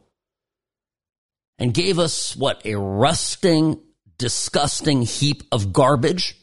[1.58, 3.80] and gave us what a rusting,
[4.18, 6.36] disgusting heap of garbage.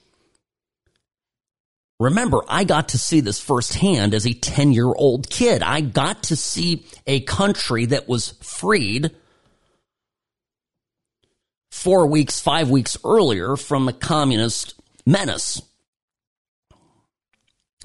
[1.98, 5.62] Remember, I got to see this firsthand as a 10 year old kid.
[5.62, 9.12] I got to see a country that was freed
[11.70, 14.74] four weeks, five weeks earlier from a communist
[15.06, 15.62] menace.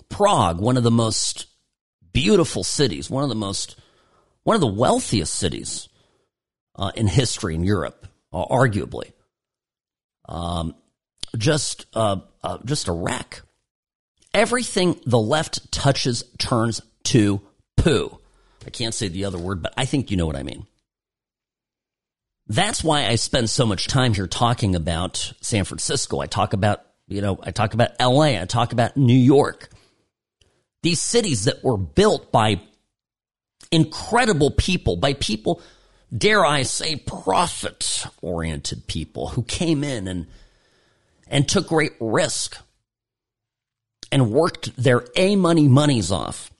[0.09, 1.47] Prague, one of the most
[2.11, 3.79] beautiful cities, one of the most,
[4.43, 5.87] one of the wealthiest cities
[6.75, 9.13] uh, in history in Europe, uh, arguably.
[10.27, 10.75] Um,
[11.37, 13.41] just, uh, uh, just a wreck.
[14.33, 17.41] Everything the left touches turns to
[17.75, 18.17] poo.
[18.65, 20.67] I can't say the other word, but I think you know what I mean.
[22.47, 26.19] That's why I spend so much time here talking about San Francisco.
[26.19, 28.39] I talk about, you know, I talk about LA.
[28.41, 29.69] I talk about New York.
[30.83, 32.61] These cities that were built by
[33.71, 35.61] incredible people, by people,
[36.15, 40.27] dare I say, profit oriented people who came in and,
[41.27, 42.57] and took great risk
[44.11, 46.51] and worked their A money monies off.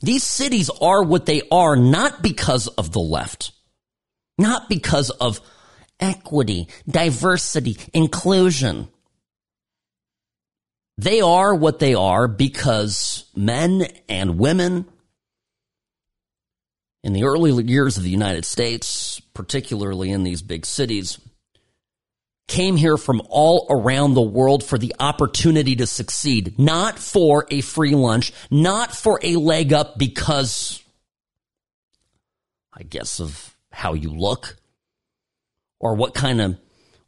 [0.00, 3.52] These cities are what they are not because of the left,
[4.38, 5.40] not because of
[5.98, 8.88] equity, diversity, inclusion.
[10.98, 14.86] They are what they are because men and women
[17.02, 21.18] in the early years of the United States, particularly in these big cities,
[22.48, 27.60] came here from all around the world for the opportunity to succeed, not for a
[27.60, 30.82] free lunch, not for a leg up because,
[32.72, 34.56] I guess, of how you look
[35.80, 36.58] or what kind of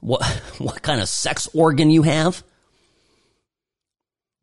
[0.01, 0.25] what
[0.59, 2.43] what kind of sex organ you have.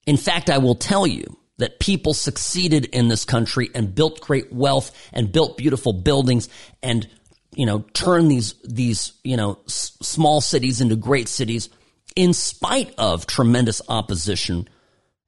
[0.06, 4.52] In fact, I will tell you that people succeeded in this country and built great
[4.52, 6.50] wealth and built beautiful buildings
[6.84, 7.08] and
[7.56, 11.70] you know turn these these you know s- small cities into great cities
[12.16, 14.68] in spite of tremendous opposition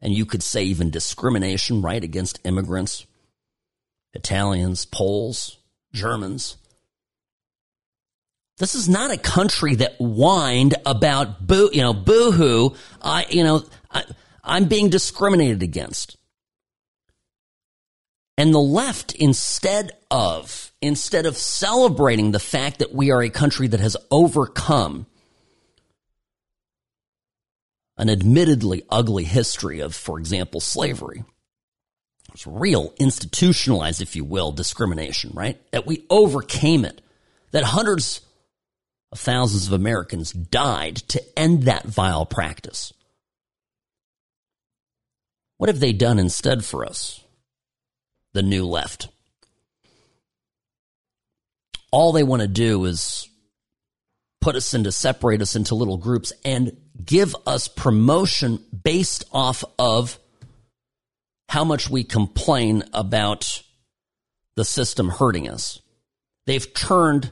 [0.02, 3.06] and you could say even discrimination right against immigrants
[4.14, 5.58] Italians Poles
[5.94, 6.58] Germans
[8.58, 12.72] this is not a country that whined about boo, you know, boohoo.
[13.02, 14.04] I, you know, I,
[14.44, 16.18] I'm being discriminated against.
[18.36, 23.68] And the left, instead of, instead of celebrating the fact that we are a country
[23.68, 25.06] that has overcome
[27.98, 31.24] an admittedly ugly history of, for example, slavery.
[32.34, 35.60] It's real, institutionalized, if you will, discrimination, right?
[35.72, 37.02] That we overcame it.
[37.52, 38.22] That hundreds
[39.12, 42.94] of thousands of Americans died to end that vile practice.
[45.58, 47.24] What have they done instead for us?
[48.34, 49.08] The new left.
[51.98, 53.28] All they want to do is
[54.40, 60.20] put us into, separate us into little groups and give us promotion based off of
[61.50, 63.64] how much we complain about
[64.56, 65.82] the system hurting us.
[66.46, 67.32] They've turned,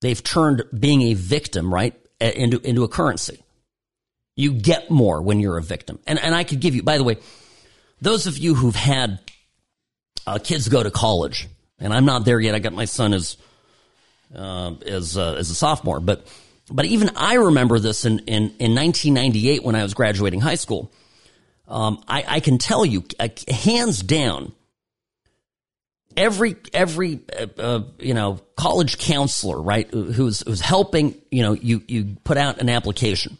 [0.00, 3.42] they've turned being a victim, right, into, into a currency.
[4.36, 5.98] You get more when you're a victim.
[6.06, 7.16] And, and I could give you, by the way,
[8.00, 9.18] those of you who've had
[10.24, 11.48] uh, kids go to college,
[11.80, 12.54] and I'm not there yet.
[12.54, 13.36] I got my son as,
[14.34, 16.26] uh, as, uh, as a sophomore, but,
[16.70, 20.92] but even I remember this in, in, in 1998 when I was graduating high school.
[21.68, 24.52] Um, I, I, can tell you, uh, hands down,
[26.16, 31.82] every every uh, uh, you know college counselor, right, who's who's helping you know you
[31.86, 33.38] you put out an application,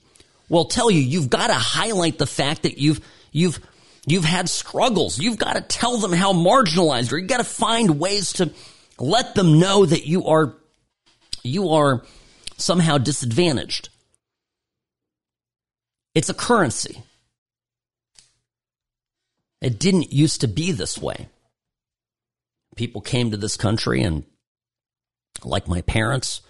[0.49, 3.01] will tell you you've got to highlight the fact that you've
[3.33, 3.61] you've
[4.07, 5.19] you've had struggles.
[5.19, 8.53] You've got to tell them how marginalized, or you've got to find ways to
[8.99, 10.55] let them know that you are
[11.43, 12.03] you are
[12.57, 13.89] somehow disadvantaged.
[16.15, 17.03] It's a currency.
[19.61, 21.29] It didn't used to be this way.
[22.77, 24.25] People came to this country and,
[25.45, 26.43] like my parents,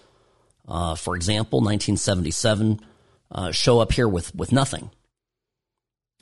[0.67, 2.79] uh, for example, 1977,
[3.31, 4.89] uh, show up here with, with nothing,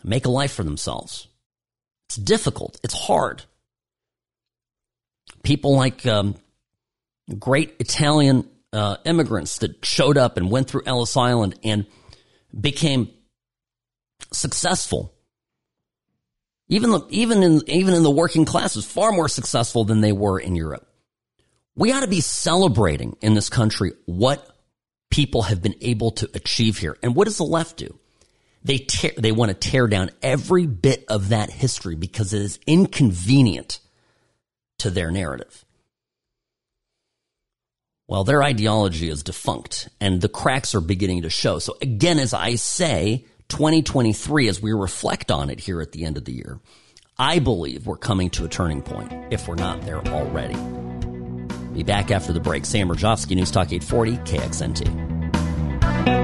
[0.03, 1.27] make a life for themselves.
[2.07, 2.79] It's difficult.
[2.83, 3.43] It's hard.
[5.43, 6.35] People like um,
[7.39, 11.85] great Italian uh, immigrants that showed up and went through Ellis Island and
[12.59, 13.09] became
[14.31, 15.13] successful
[16.71, 20.39] even the, even in even in the working classes, far more successful than they were
[20.39, 20.87] in Europe.
[21.75, 24.47] We ought to be celebrating in this country what
[25.09, 26.97] people have been able to achieve here.
[27.03, 27.99] And what does the left do?
[28.63, 32.57] They tear, they want to tear down every bit of that history because it is
[32.65, 33.79] inconvenient
[34.79, 35.65] to their narrative.
[38.11, 41.59] Well, their ideology is defunct and the cracks are beginning to show.
[41.59, 46.17] So again, as I say, 2023, as we reflect on it here at the end
[46.17, 46.59] of the year,
[47.17, 50.57] I believe we're coming to a turning point if we're not there already.
[51.73, 52.65] Be back after the break.
[52.65, 56.20] Sam Mirejovsky, News Talk 840, KXNT.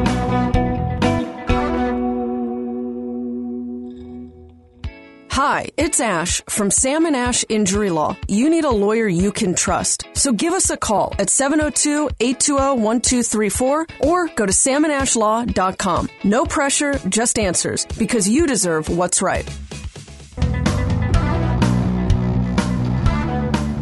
[5.38, 8.18] Hi, it's Ash from Sam and Ash Injury Law.
[8.28, 10.08] You need a lawyer you can trust.
[10.16, 16.10] So give us a call at 702-820-1234 or go to samandashlaw.com.
[16.24, 19.48] No pressure, just answers because you deserve what's right.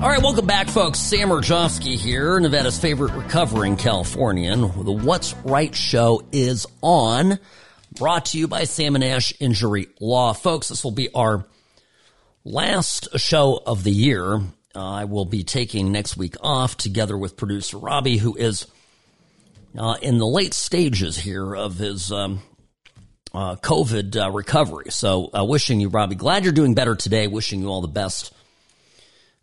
[0.01, 0.99] All right, welcome back, folks.
[0.99, 4.59] Sam Mirejovsky here, Nevada's favorite recovering Californian.
[4.59, 7.39] The What's Right show is on
[7.95, 10.33] brought to you by Sam and Ash Injury Law.
[10.33, 11.45] Folks, this will be our
[12.43, 14.35] last show of the year.
[14.35, 14.41] Uh,
[14.75, 18.67] I will be taking next week off together with producer Robbie, who is
[19.77, 22.41] uh, in the late stages here of his um,
[23.33, 24.87] uh, COVID uh, recovery.
[24.89, 27.27] So, uh, wishing you, Robbie, glad you're doing better today.
[27.27, 28.33] Wishing you all the best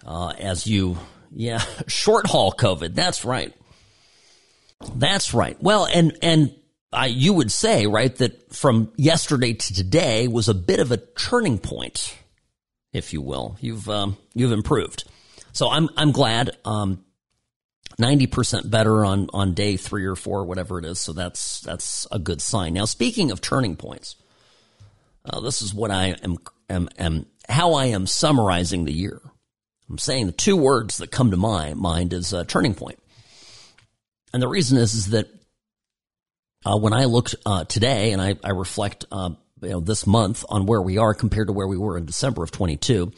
[0.07, 0.99] uh, as you,
[1.35, 2.95] yeah, short haul COVID.
[2.95, 3.55] That's right.
[4.95, 5.57] That's right.
[5.63, 6.55] Well, and and
[6.93, 10.99] I, you would say, right, that from yesterday to today was a bit of a
[10.99, 12.17] turning point,
[12.93, 13.57] if you will.
[13.61, 15.05] You've um, you've improved,
[15.53, 16.51] so I'm I'm glad.
[16.65, 17.05] Um,
[17.99, 20.99] Ninety percent better on on day three or four, whatever it is.
[20.99, 22.73] So that's that's a good sign.
[22.73, 24.17] Now, speaking of turning points,
[25.27, 26.39] uh, this is what I am,
[26.71, 29.21] am am how I am summarizing the year.
[29.91, 32.99] I'm saying the two words that come to my mind is a turning point,
[34.33, 35.29] and the reason is is that
[36.65, 40.45] uh, when I looked uh, today and I, I reflect, uh, you know, this month
[40.49, 43.13] on where we are compared to where we were in December of 22,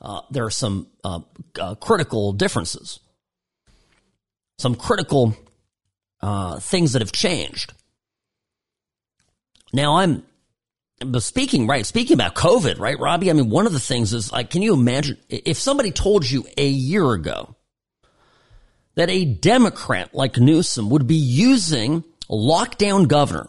[0.00, 1.20] uh, there are some uh,
[1.58, 3.00] uh, critical differences,
[4.58, 5.36] some critical
[6.60, 7.74] things that have changed.
[9.72, 10.22] Now I'm
[11.18, 13.28] speaking right, speaking about COVID, right, Robbie?
[13.28, 16.46] I mean, one of the things is like, can you imagine if somebody told you
[16.56, 17.56] a year ago
[18.94, 23.48] that a Democrat like Newsom would be using lockdown governor.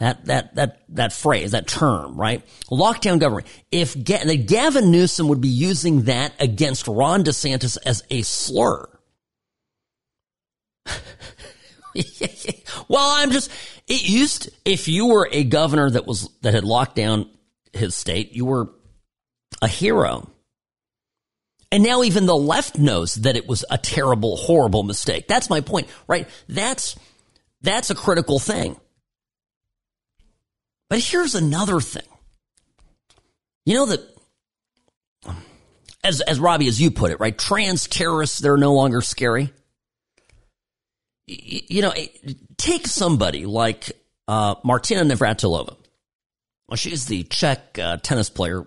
[0.00, 2.42] That, that, that, that phrase, that term, right?
[2.70, 3.44] Lockdown governor.
[3.70, 8.88] If Ga- Gavin Newsom would be using that against Ron DeSantis as a slur.
[12.88, 13.50] well, I'm just,
[13.86, 17.30] it used, if you were a governor that was, that had locked down
[17.72, 18.70] his state, you were
[19.62, 20.28] a hero.
[21.70, 25.28] And now even the left knows that it was a terrible, horrible mistake.
[25.28, 26.28] That's my point, right?
[26.48, 26.96] That's,
[27.64, 28.76] that's a critical thing.
[30.90, 32.02] But here's another thing.
[33.64, 34.00] You know that,
[36.04, 37.36] as, as Robbie, as you put it, right?
[37.36, 39.52] Trans terrorists, they're no longer scary.
[41.26, 41.94] You know,
[42.58, 43.90] take somebody like
[44.28, 45.76] uh, Martina Navratilova.
[46.68, 48.66] Well, she's the Czech uh, tennis player,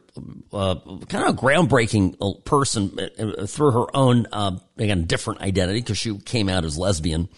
[0.52, 0.76] uh,
[1.08, 6.00] kind of a groundbreaking person uh, uh, through her own, uh, again, different identity because
[6.00, 7.30] she came out as lesbian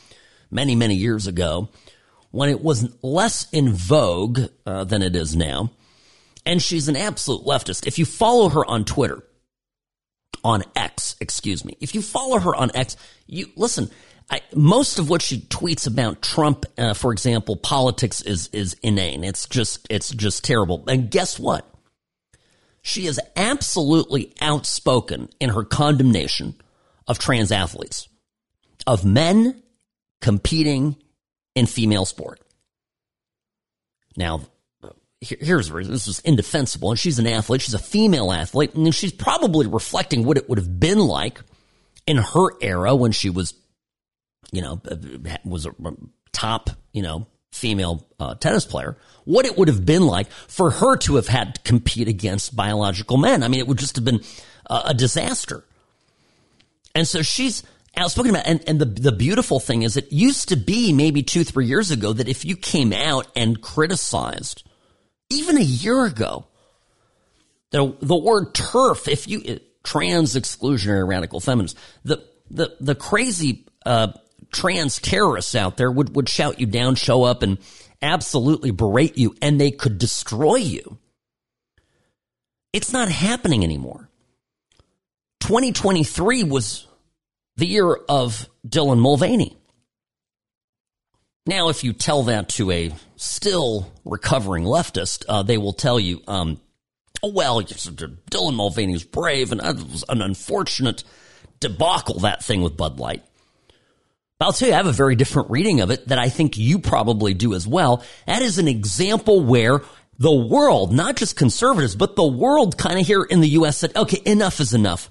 [0.51, 1.69] many, many years ago
[2.31, 5.71] when it was less in vogue uh, than it is now.
[6.45, 7.85] And she's an absolute leftist.
[7.85, 9.23] If you follow her on Twitter,
[10.43, 12.95] on X, excuse me, if you follow her on X,
[13.27, 13.89] you listen.
[14.31, 19.23] I, most of what she tweets about Trump, uh, for example, politics is is inane.
[19.23, 20.83] It's just it's just terrible.
[20.87, 21.67] And guess what?
[22.81, 26.55] She is absolutely outspoken in her condemnation
[27.07, 28.07] of trans athletes,
[28.85, 29.61] of men
[30.21, 30.95] competing
[31.55, 32.39] in female sport.
[34.15, 34.41] Now,
[35.21, 36.91] here's this is indefensible.
[36.91, 37.61] And she's an athlete.
[37.61, 38.73] She's a female athlete.
[38.73, 41.41] And she's probably reflecting what it would have been like
[42.07, 43.53] in her era when she was,
[44.51, 44.81] you know,
[45.43, 45.71] was a
[46.31, 50.95] top, you know, female uh, tennis player, what it would have been like for her
[50.97, 53.43] to have had to compete against biological men.
[53.43, 54.21] I mean, it would just have been
[54.69, 55.63] a, a disaster.
[56.95, 57.63] And so she's
[57.95, 58.47] outspoken about.
[58.47, 61.91] And, and the, the beautiful thing is it used to be maybe two, three years
[61.91, 64.63] ago that if you came out and criticized,
[65.29, 66.45] even a year ago,
[67.71, 74.11] the, the word turf, if you, trans exclusionary radical feminists, the, the, the crazy, uh,
[74.51, 77.59] trans terrorists out there would, would shout you down, show up and
[78.01, 80.97] absolutely berate you and they could destroy you.
[82.71, 84.09] It's not happening anymore.
[85.41, 86.87] 2023 was
[87.59, 89.55] the year of Dylan Mulvaney.
[91.45, 96.21] Now, if you tell that to a still recovering leftist, uh, they will tell you,
[96.27, 96.61] um,
[97.21, 101.03] oh, well, Dylan Mulvaney was brave and it was an unfortunate
[101.59, 103.23] debacle, that thing with Bud Light.
[104.39, 106.79] I'll tell you, I have a very different reading of it that I think you
[106.79, 108.03] probably do as well.
[108.25, 109.81] That is an example where
[110.17, 113.77] the world, not just conservatives, but the world kind of here in the U.S.
[113.77, 115.09] said, okay, enough is enough.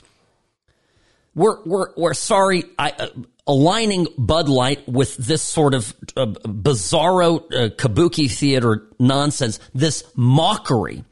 [1.38, 2.64] We're, we're, we're sorry.
[2.76, 3.08] I, uh,
[3.46, 11.04] aligning Bud Light with this sort of uh, bizarro uh, kabuki theater nonsense, this mockery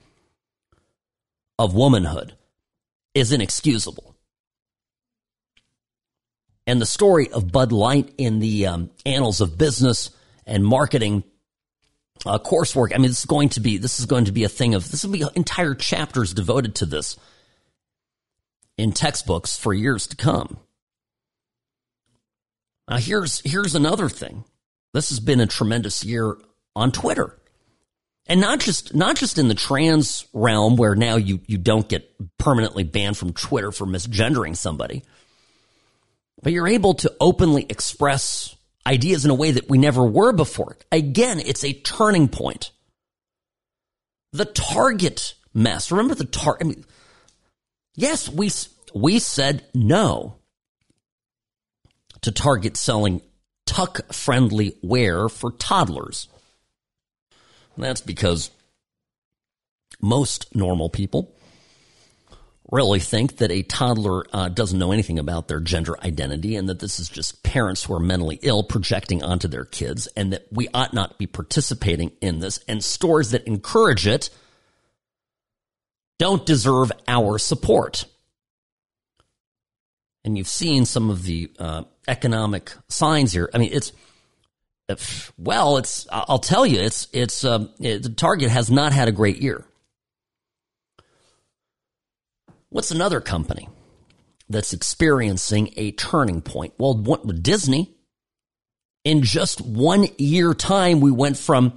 [1.61, 2.35] of womanhood
[3.15, 4.17] is inexcusable.
[6.67, 10.11] And the story of Bud Light in the um, annals of business
[10.45, 11.23] and marketing
[12.27, 12.93] uh, coursework.
[12.93, 14.91] I mean, this is going to be this is going to be a thing of
[14.91, 17.17] this will be entire chapters devoted to this
[18.79, 20.59] in textbooks for years to come.
[22.89, 24.45] Now, here's here's another thing.
[24.95, 26.37] This has been a tremendous year
[26.75, 27.37] on Twitter.
[28.29, 32.13] And not just not just in the trans realm where now you you don't get
[32.39, 35.03] permanently banned from Twitter for misgendering somebody.
[36.43, 38.55] But you're able to openly express
[38.87, 40.77] ideas in a way that we never were before.
[40.93, 42.71] Again, it's a turning point.
[44.33, 45.91] The Target mess.
[45.91, 46.63] Remember the Target?
[46.63, 46.85] I mean,
[47.97, 48.51] yes, we
[48.95, 50.37] we said no
[52.23, 53.23] to Target selling
[53.67, 56.29] tuck friendly wear for toddlers.
[57.75, 58.51] And that's because
[60.01, 61.33] most normal people
[62.71, 66.81] really think that a toddler uh, doesn't know anything about their gender identity and that
[66.81, 70.69] this is just parents who are mentally ill projecting onto their kids and that we
[70.75, 74.31] ought not be participating in this and stores that encourage it
[76.19, 78.05] don't deserve our support.
[80.25, 83.49] And you've seen some of the uh, economic signs here.
[83.55, 83.93] I mean, it's
[85.37, 89.39] well, it's I'll tell you, it's it's um, it, Target has not had a great
[89.39, 89.65] year.
[92.71, 93.69] What's another company
[94.49, 96.75] that's experiencing a turning point?
[96.79, 97.93] Well, what, Disney.
[99.05, 101.75] In just one year time, we went from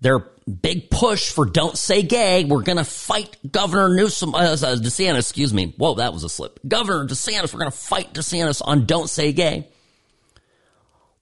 [0.00, 2.44] their big push for don't say gay.
[2.44, 5.74] We're going to fight Governor Newsom, uh, uh, DeSantis, excuse me.
[5.76, 6.60] Whoa, that was a slip.
[6.66, 9.68] Governor DeSantis, we're going to fight DeSantis on don't say gay,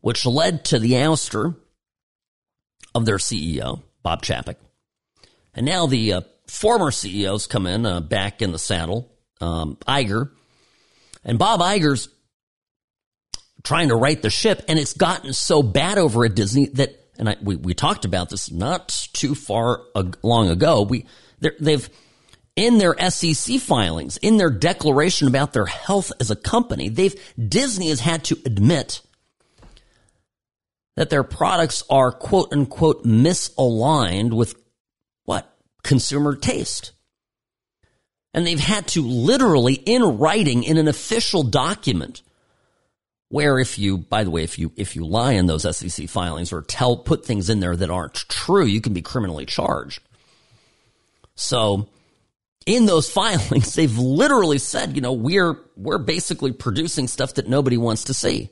[0.01, 1.57] which led to the ouster
[2.95, 4.57] of their CEO, Bob Chapek.
[5.55, 9.11] And now the uh, former CEOs come in uh, back in the saddle
[9.41, 10.31] um, Iger.
[11.25, 12.09] And Bob Iger's
[13.63, 17.29] trying to right the ship, and it's gotten so bad over at Disney that, and
[17.29, 19.83] I, we, we talked about this not too far
[20.23, 20.83] long ago.
[20.83, 21.07] We
[21.39, 21.89] they've
[22.57, 27.91] in their SEC filings, in their declaration about their health as a company, they've Disney
[27.91, 29.03] has had to admit
[30.97, 34.55] that their products are quote unquote misaligned with
[35.27, 35.55] what
[35.85, 36.93] consumer taste.
[38.33, 42.23] And they've had to literally in writing in an official document
[43.31, 46.53] where if you, by the way, if you, if you lie in those SEC filings
[46.53, 50.03] or tell, put things in there that aren't true, you can be criminally charged.
[51.37, 51.89] So
[52.67, 57.77] in those filings, they've literally said, you know, we're, we're basically producing stuff that nobody
[57.77, 58.51] wants to see.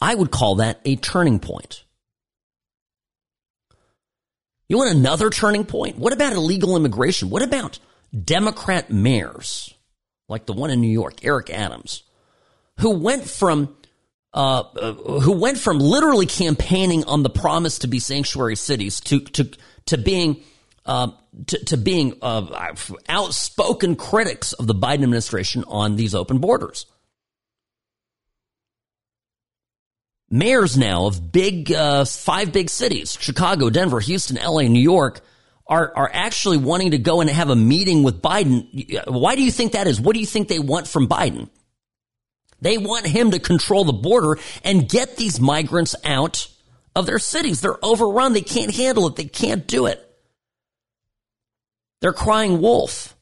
[0.00, 1.82] I would call that a turning point.
[4.68, 5.98] You want another turning point?
[5.98, 7.30] What about illegal immigration?
[7.30, 7.80] What about
[8.24, 9.74] Democrat mayors
[10.28, 12.02] like the one in New York, Eric Adams,
[12.78, 13.76] who went from
[14.32, 19.20] uh, uh, who went from literally campaigning on the promise to be sanctuary cities to
[19.20, 19.50] to
[19.86, 20.42] to being
[20.86, 21.08] uh,
[21.46, 22.74] to, to, being uh,
[23.08, 26.84] outspoken critics of the Biden administration on these open borders.
[30.30, 35.20] mayors now of big uh, five big cities chicago denver houston la new york
[35.66, 38.66] are, are actually wanting to go and have a meeting with biden.
[39.06, 40.00] Why do you think that is?
[40.00, 41.48] What do you think they want from biden
[42.64, 46.48] they want him to control the border and get these migrants out
[46.96, 50.00] of their cities they're overrun they can't handle it they can't do it
[52.00, 53.14] they're crying wolf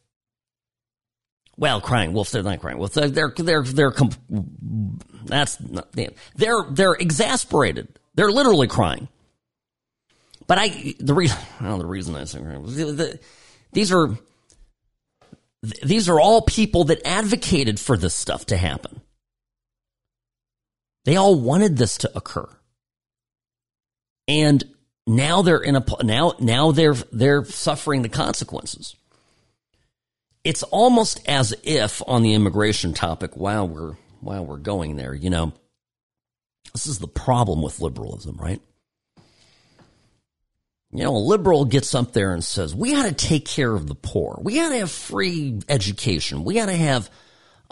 [1.63, 2.31] well, crying wolf.
[2.31, 2.95] They're not crying wolf.
[2.95, 3.93] They're they're they're, they're
[5.25, 8.01] that's not, they're they're exasperated.
[8.15, 9.09] They're literally crying.
[10.47, 13.21] But I the reason well, the reason I say the,
[13.73, 14.19] these are
[15.85, 19.01] these are all people that advocated for this stuff to happen.
[21.05, 22.49] They all wanted this to occur.
[24.29, 24.63] And
[25.07, 28.95] now they're in a now now they're they're suffering the consequences
[30.45, 35.31] it's almost as if on the immigration topic, while we're while we're going there, you
[35.31, 35.53] know,
[36.73, 38.61] this is the problem with liberalism, right?
[40.95, 43.87] you know, a liberal gets up there and says, we got to take care of
[43.87, 44.39] the poor.
[44.43, 46.45] We got to have free education.
[46.45, 47.09] We got to have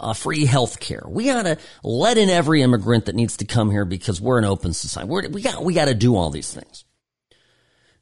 [0.01, 1.03] uh, free health care.
[1.07, 4.45] We got to let in every immigrant that needs to come here because we're an
[4.45, 5.07] open society.
[5.07, 6.83] We're, we got, we got to do all these things.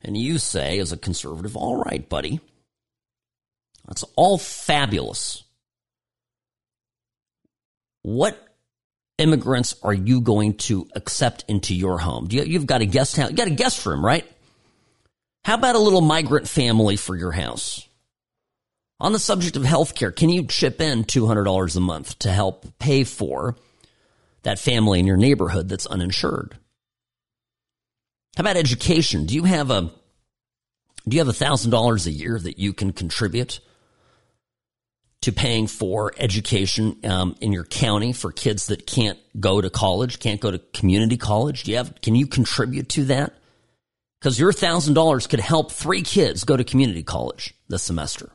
[0.02, 2.40] And you say, as a conservative, all right, buddy,
[3.86, 5.44] that's all fabulous.
[8.02, 8.42] What
[9.18, 12.30] immigrants are you going to accept into your home?
[12.32, 14.26] You, have got a guest house, you got a guest room, right?
[15.44, 17.89] How about a little migrant family for your house?
[19.02, 23.06] On the subject of healthcare, can you chip in $200 a month to help pay
[23.06, 23.56] for
[24.44, 26.58] that family in your neighborhood that's uninsured?
[28.36, 29.26] How about education?
[29.26, 29.92] Do you have a
[31.08, 33.62] do you have $1,000 a year that you can contribute
[35.22, 40.20] to paying for education um, in your county for kids that can't go to college,
[40.20, 41.64] can't go to community college?
[41.64, 43.34] Do you have can you contribute to that?
[44.20, 48.30] Because your $1,000 could help three kids go to community college this semester.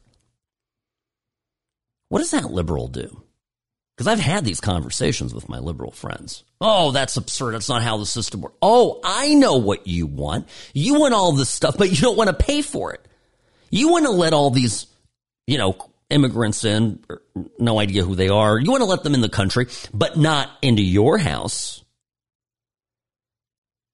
[2.14, 3.24] What does that liberal do?
[3.96, 6.44] Because I've had these conversations with my liberal friends.
[6.60, 7.54] Oh, that's absurd.
[7.54, 8.54] That's not how the system works.
[8.62, 10.48] Oh, I know what you want.
[10.74, 13.04] You want all this stuff, but you don't want to pay for it.
[13.68, 14.86] You want to let all these,
[15.48, 15.76] you know,
[16.08, 17.02] immigrants in,
[17.58, 18.60] no idea who they are.
[18.60, 21.82] You want to let them in the country, but not into your house.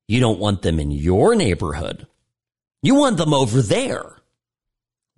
[0.08, 2.06] You don't want them in your neighborhood.
[2.82, 4.19] You want them over there.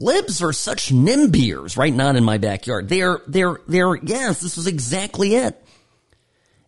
[0.02, 1.94] Libs are such nimbiers, right?
[1.94, 2.88] Not in my backyard.
[2.88, 5.62] They're, they're, they're, yes, this is exactly it.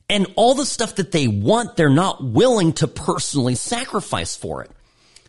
[0.09, 4.71] And all the stuff that they want, they're not willing to personally sacrifice for it.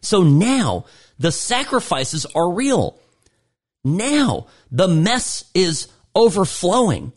[0.02, 0.86] So now
[1.18, 3.00] the sacrifices are real.
[3.84, 7.12] Now the mess is overflowing.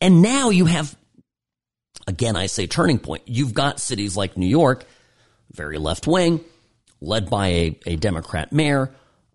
[0.00, 0.96] And now you have,
[2.06, 3.22] again, I say turning point.
[3.26, 4.84] You've got cities like New York
[5.52, 6.40] very left wing,
[7.00, 8.90] led by a, a Democrat mayor.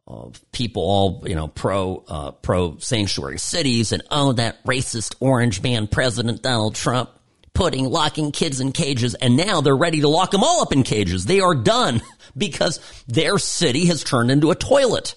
[0.10, 5.62] Uh, people all you know pro uh, pro sanctuary cities and oh that racist orange
[5.62, 7.10] man president Donald Trump
[7.54, 10.84] putting locking kids in cages and now they're ready to lock them all up in
[10.84, 11.26] cages.
[11.26, 12.02] They are done
[12.38, 15.16] because their city has turned into a toilet.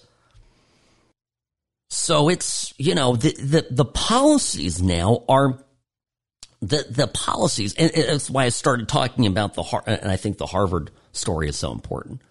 [1.88, 5.62] So it's you know the the, the policies now are
[6.60, 10.46] the the policies, and that's why I started talking about the and I think the
[10.46, 12.22] Harvard story is so important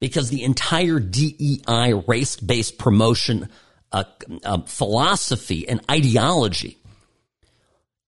[0.00, 3.48] because the entire DEI race based promotion
[3.92, 4.04] uh,
[4.44, 6.78] uh, philosophy and ideology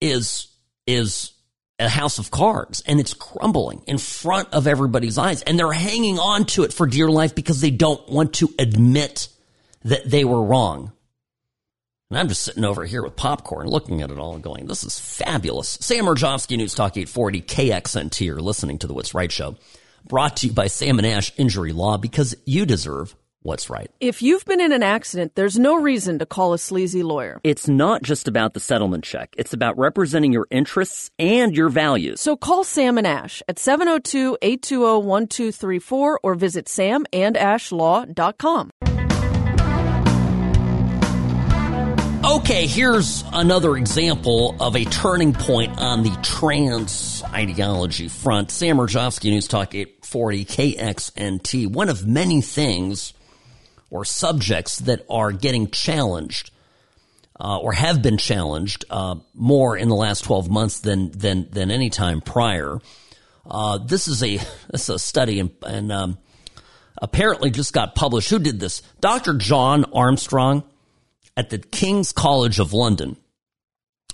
[0.01, 0.49] is
[0.86, 1.32] is
[1.78, 6.18] a house of cards and it's crumbling in front of everybody's eyes and they're hanging
[6.18, 9.28] on to it for dear life because they don't want to admit
[9.84, 10.93] that they were wrong
[12.11, 14.82] and I'm just sitting over here with popcorn looking at it all and going, this
[14.82, 15.76] is fabulous.
[15.80, 18.24] Sam Mirejovsky, News Talk 840, KXNT.
[18.24, 19.57] You're listening to the What's Right Show.
[20.07, 23.90] Brought to you by Sam and Ash Injury Law because you deserve what's right.
[24.01, 27.40] If you've been in an accident, there's no reason to call a sleazy lawyer.
[27.44, 29.34] It's not just about the settlement check.
[29.38, 32.20] It's about representing your interests and your values.
[32.20, 38.70] So call Sam and Ash at 702-820-1234 or visit samandashlaw.com.
[42.25, 48.51] Okay, here's another example of a turning point on the trans ideology front.
[48.51, 51.69] Sam Mirejovsky, News Talk 840 KXNT.
[51.69, 53.14] One of many things
[53.89, 56.51] or subjects that are getting challenged
[57.39, 61.71] uh, or have been challenged uh, more in the last 12 months than than than
[61.71, 62.79] any time prior.
[63.49, 64.37] Uh, this is a
[64.71, 66.19] this is a study and, and um,
[67.01, 68.29] apparently just got published.
[68.31, 68.83] Who did this?
[69.01, 69.35] Dr.
[69.35, 70.64] John Armstrong
[71.39, 73.16] at the King's College of London,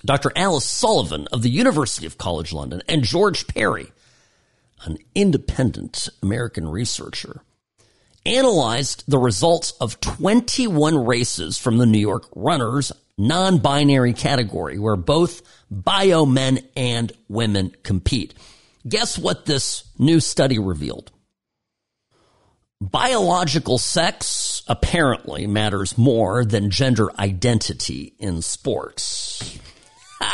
[0.04, 0.30] Dr.
[0.36, 3.90] Alice Sullivan of the University of College London, and George Perry,
[4.84, 7.40] an independent American researcher,
[8.26, 14.96] analyzed the results of 21 races from the New York Runners non binary category, where
[14.96, 18.34] both bio men and women compete.
[18.86, 21.10] Guess what this new study revealed?
[22.90, 29.58] Biological sex apparently matters more than gender identity in sports.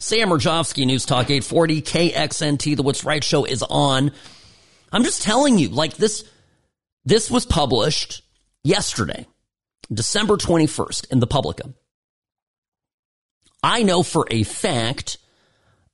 [0.00, 4.10] Sam Mirejovsky, News Talk 840, KXNT, the What's Right show is on.
[4.90, 6.24] I'm just telling you, like this,
[7.04, 8.22] this was published
[8.64, 9.28] yesterday,
[9.92, 11.72] December 21st in the Publica.
[13.62, 15.18] I know for a fact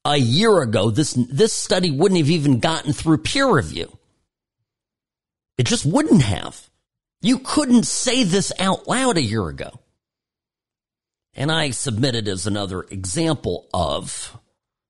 [0.07, 3.99] a year ago, this, this study wouldn't have even gotten through peer review.
[5.63, 6.69] It just wouldn't have.
[7.21, 9.79] You couldn't say this out loud a year ago.
[11.35, 14.37] And I submit it as another example of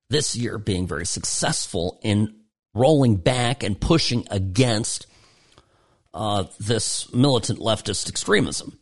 [0.09, 2.33] this year being very successful in
[2.73, 5.05] rolling back and pushing against
[6.11, 8.79] uh, this militant leftist extremism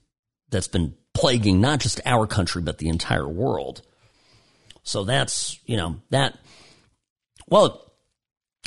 [0.49, 3.81] that's been plaguing not just our country, but the entire world.
[4.83, 6.37] So that's, you know, that,
[7.49, 7.90] well,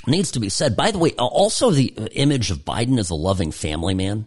[0.07, 0.77] needs to be said.
[0.77, 4.27] By the way, also the image of Biden as a loving family man.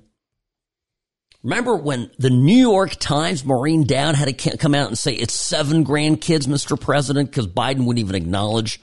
[1.43, 5.33] Remember when the New York Times, Maureen Dowd, had to come out and say it's
[5.33, 6.79] seven grandkids, Mr.
[6.79, 8.81] President, because Biden wouldn't even acknowledge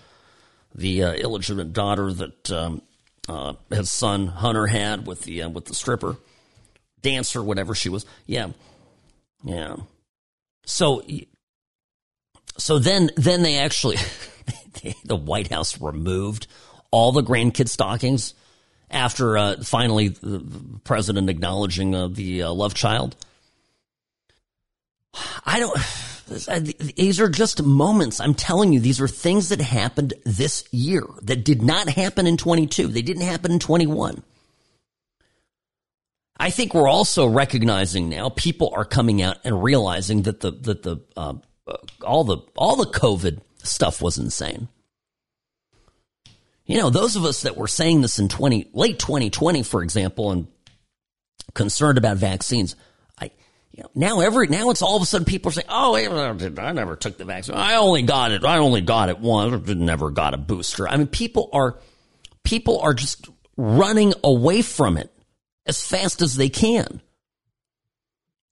[0.75, 2.83] the uh, illegitimate daughter that um,
[3.29, 6.17] uh, his son Hunter had with the uh, with the stripper
[7.03, 8.07] dancer, whatever she was.
[8.27, 8.49] Yeah,
[9.45, 9.77] yeah.
[10.65, 11.03] So,
[12.57, 13.97] so then then they actually
[15.05, 16.47] the White House removed
[16.95, 18.35] all the grandkid stockings
[18.89, 20.41] after uh, finally the
[20.85, 23.17] president acknowledging uh, the uh, love child.
[25.45, 25.77] I don't.
[26.97, 28.21] These are just moments.
[28.21, 32.37] I'm telling you, these are things that happened this year that did not happen in
[32.37, 32.87] 22.
[32.87, 34.23] They didn't happen in 21.
[36.39, 40.85] I think we're also recognizing now people are coming out and realizing that the that
[40.85, 41.35] the uh,
[42.03, 44.69] all the all the COVID stuff was insane.
[46.67, 50.31] You know, those of us that were saying this in 20 late 2020, for example,
[50.31, 50.47] and
[51.55, 52.75] concerned about vaccines,
[53.19, 53.31] I
[53.73, 56.73] you know, now every now it's all of a sudden people are saying, "Oh, I
[56.73, 57.55] never took the vaccine.
[57.55, 58.45] I only got it.
[58.45, 59.69] I only got it once.
[59.69, 61.79] Never got a booster." I mean, people are
[62.45, 65.13] people are just running away from it
[65.67, 67.03] as fast as they can.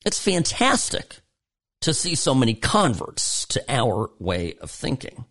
[0.04, 1.20] It's fantastic
[1.80, 5.24] to see so many converts to our way of thinking.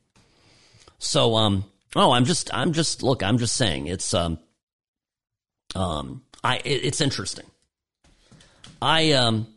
[1.00, 1.66] So, um,
[1.96, 4.40] oh, I'm just, I'm just, look, I'm just saying it's, um,
[5.76, 7.46] um, I, it, it's interesting.
[8.82, 9.48] I, um,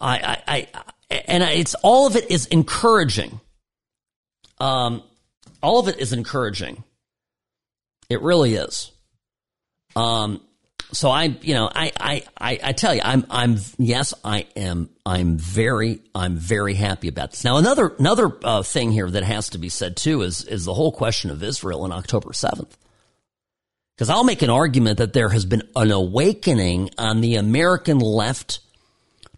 [0.00, 0.68] I, I,
[1.10, 3.40] I, and it's all of it is encouraging.
[4.58, 5.02] Um,
[5.62, 6.84] all of it is encouraging.
[8.08, 8.92] It really is.
[9.94, 10.40] Um,
[10.92, 14.88] so I, you know, I, I, I, I, tell you, I'm, I'm, yes, I am,
[15.04, 17.44] I'm very, I'm very happy about this.
[17.44, 20.74] Now, another, another uh, thing here that has to be said too is, is the
[20.74, 22.70] whole question of Israel on October 7th.
[23.96, 28.60] Because I'll make an argument that there has been an awakening on the American left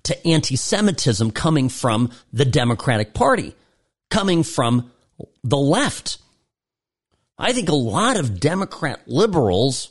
[0.04, 3.54] to anti-Semitism coming from the Democratic Party,
[4.10, 4.90] coming from
[5.44, 6.18] the left.
[7.38, 9.90] I think a lot of Democrat liberals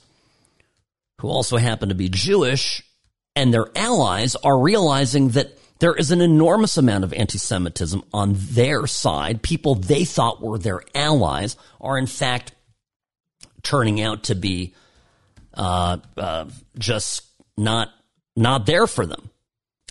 [1.19, 2.83] who also happen to be Jewish,
[3.35, 8.33] and their allies are realizing that there is an enormous amount of anti Semitism on
[8.35, 9.41] their side.
[9.41, 12.53] People they thought were their allies are, in fact,
[13.63, 14.73] turning out to be
[15.53, 16.45] uh, uh,
[16.77, 17.23] just
[17.57, 17.89] not
[18.35, 19.29] not there for them.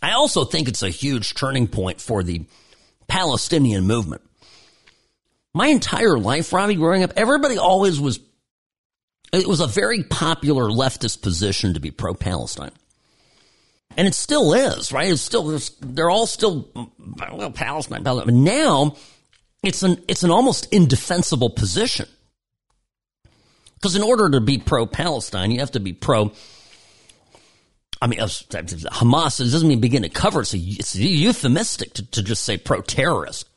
[0.03, 2.45] I also think it's a huge turning point for the
[3.09, 4.23] Palestinian movement.
[5.55, 8.21] My entire life, Robbie, growing up, everybody always was
[9.33, 12.73] it was a very popular leftist position to be pro Palestine.
[13.97, 15.11] And it still is, right?
[15.11, 16.69] It's still, they're all still,
[17.33, 18.45] well, Palestine, Palestine.
[18.45, 18.97] Now,
[19.63, 22.07] it's an, it's an almost indefensible position.
[23.75, 26.33] Because in order to be pro Palestine, you have to be pro,
[28.01, 30.55] I mean, uh, Hamas, it doesn't mean begin to cover it.
[30.55, 33.49] It's euphemistic to, to just say pro terrorist.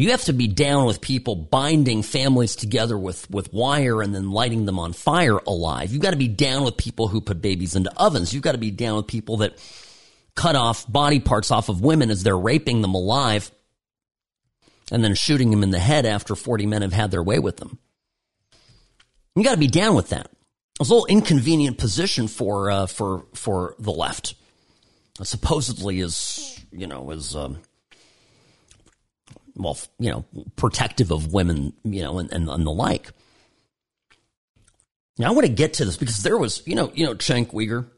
[0.00, 4.30] You have to be down with people binding families together with, with wire and then
[4.30, 5.92] lighting them on fire alive.
[5.92, 8.32] You've got to be down with people who put babies into ovens.
[8.32, 9.58] You've got to be down with people that
[10.34, 13.50] cut off body parts off of women as they're raping them alive
[14.90, 17.58] and then shooting them in the head after 40 men have had their way with
[17.58, 17.78] them.
[19.36, 20.30] You got to be down with that.
[20.80, 24.32] It's a little inconvenient position for uh, for for the left.
[25.22, 27.58] Supposedly is you know is um,
[29.62, 30.24] well, you know,
[30.56, 33.10] protective of women, you know, and, and, and the like.
[35.18, 37.52] Now I want to get to this because there was, you know, you know, Cenk
[37.52, 37.88] Uygur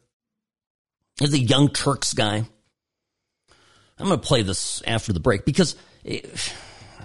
[1.21, 2.45] is a young Turks guy.
[3.99, 6.53] I'm going to play this after the break because it,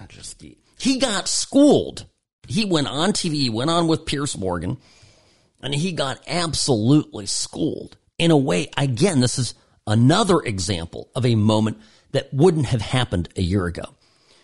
[0.08, 0.42] just
[0.78, 2.06] he got schooled.
[2.48, 4.78] He went on TV, went on with Piers Morgan,
[5.62, 8.68] and he got absolutely schooled in a way.
[8.76, 9.54] Again, this is
[9.86, 11.78] another example of a moment
[12.12, 13.94] that wouldn't have happened a year ago.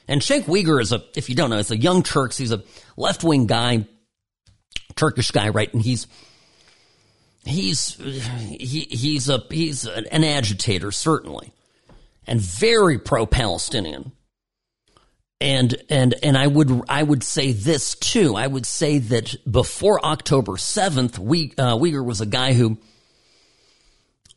[0.07, 2.36] And Cenk Uygur is a, if you don't know, it's a young Turks.
[2.36, 2.62] He's a
[2.96, 3.86] left wing guy,
[4.96, 5.72] Turkish guy, right?
[5.72, 6.07] And he's,
[7.44, 11.52] he's, he, he's a, he's an agitator, certainly,
[12.26, 14.12] and very pro Palestinian.
[15.40, 18.36] And, and, and I would, I would say this too.
[18.36, 22.78] I would say that before October 7th, we, uh, Uygur was a guy who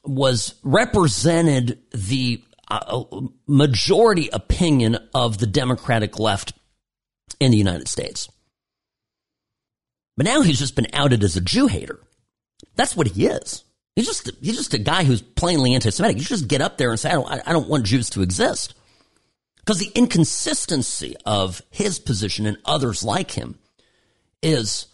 [0.03, 3.03] was represented the a
[3.47, 6.53] majority opinion of the Democratic left
[7.39, 8.30] in the United States.
[10.15, 11.99] But now he's just been outed as a Jew hater.
[12.76, 13.63] That's what he is.
[13.95, 16.18] He's just he's just a guy who's plainly anti-Semitic.
[16.18, 18.76] You just get up there and say, I don't, I don't want Jews to exist,
[19.57, 23.57] because the inconsistency of his position and others like him
[24.43, 24.88] is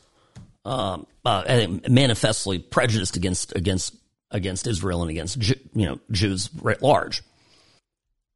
[0.65, 3.95] um, uh, manifestly prejudiced against against
[4.31, 5.37] against Israel and against
[5.75, 7.23] you know Jews writ large.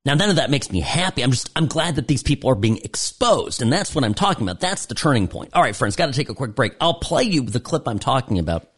[0.07, 1.21] Now, none of that makes me happy.
[1.21, 3.61] I'm just, I'm glad that these people are being exposed.
[3.61, 4.61] And that's what I'm talking about.
[4.61, 5.49] That's the turning point.
[5.51, 6.75] All right, friends, got to take a quick break.
[6.79, 8.69] I'll play you the clip I'm talking about.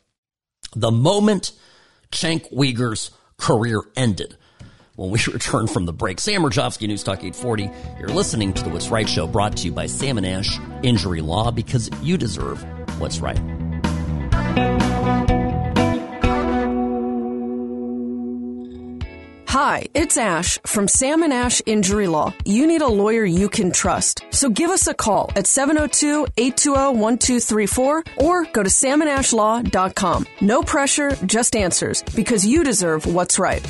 [0.76, 1.52] The moment
[2.12, 4.38] Cenk Uygur's career ended
[4.96, 6.20] when we return from the break.
[6.20, 7.70] Sam Mirejovsky, News Talk 840.
[8.00, 11.22] You're listening to the What's Right Show brought to you by Sam and Ash Injury
[11.22, 12.66] Law because you deserve
[13.00, 13.40] what's right.
[19.50, 22.36] Hi, it's Ash from Sam and Ash Injury Law.
[22.46, 24.24] You need a lawyer you can trust.
[24.30, 30.28] So give us a call at 702-820-1234 or go to samandashlaw.com.
[30.42, 33.66] No pressure, just answers because you deserve what's right.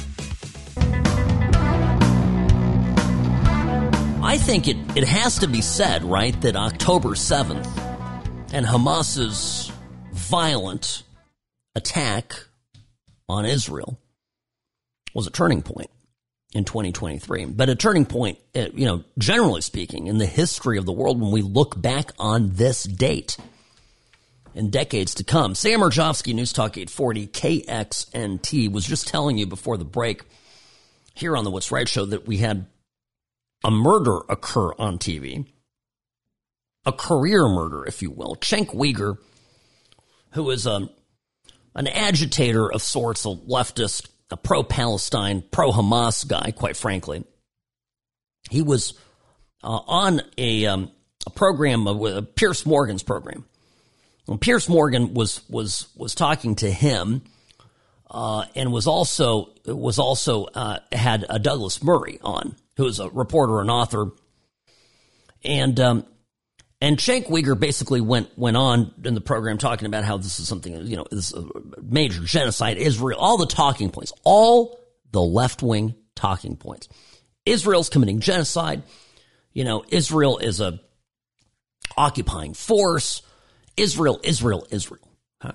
[4.21, 7.65] I think it, it has to be said, right, that October 7th
[8.51, 9.71] and Hamas's
[10.11, 11.03] violent
[11.73, 12.33] attack
[13.29, 13.97] on Israel
[15.13, 15.89] was a turning point
[16.53, 20.85] in 2023, but a turning point, uh, you know, generally speaking, in the history of
[20.85, 23.37] the world when we look back on this date
[24.55, 25.53] in decades to come.
[25.53, 30.23] Sam Mirejovsky, News Talk 840, KXNT, was just telling you before the break
[31.13, 32.65] here on the What's Right show that we had
[33.63, 35.45] a murder occur on TV,
[36.85, 38.35] a career murder, if you will.
[38.37, 39.17] Cenk Uygur,
[40.31, 40.89] who is a, um,
[41.75, 47.23] an agitator of sorts, a leftist a pro Palestine, pro Hamas guy, quite frankly.
[48.49, 48.93] He was
[49.63, 50.91] uh, on a, um,
[51.25, 53.45] a program uh, Piers Morgan's program.
[54.29, 57.23] And Piers Morgan was was was talking to him,
[58.11, 63.09] uh, and was also was also uh, had a Douglas Murray on, who is a
[63.09, 64.11] reporter and author,
[65.43, 66.05] and um,
[66.81, 70.47] and Cenk Uygur basically went went on in the program talking about how this is
[70.47, 71.45] something you know is a
[71.81, 72.77] major genocide.
[72.77, 74.79] Israel, all the talking points, all
[75.11, 76.87] the left wing talking points.
[77.45, 78.83] Israel's committing genocide.
[79.51, 80.79] You know, Israel is a
[81.97, 83.23] occupying force.
[83.75, 85.07] Israel, Israel, Israel.
[85.41, 85.53] Huh?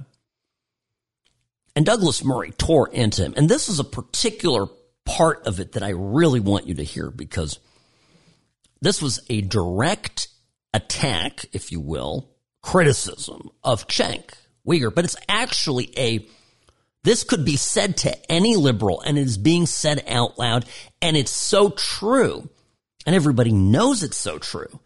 [1.77, 3.35] And Douglas Murray tore into him.
[3.37, 4.67] And this is a particular
[5.05, 7.59] part of it that I really want you to hear because
[8.81, 10.29] this was a direct
[10.75, 12.29] attack, if you will,
[12.63, 14.35] criticism of Cenk
[14.67, 16.27] Uygur, but it's actually a
[17.05, 20.65] this could be said to any liberal and it is being said out loud
[21.03, 22.49] and it's so true
[23.07, 24.81] and everybody knows it's so true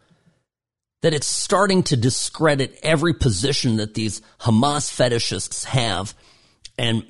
[1.01, 6.13] that it's starting to discredit every position that these Hamas fetishists have
[6.77, 7.05] and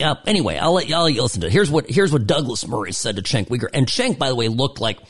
[0.00, 1.52] uh, anyway, I'll let, you listen to it.
[1.52, 3.68] Here's what, here's what Douglas Murray said to Cenk Uygur.
[3.72, 5.00] And Cenk, by the way, looked like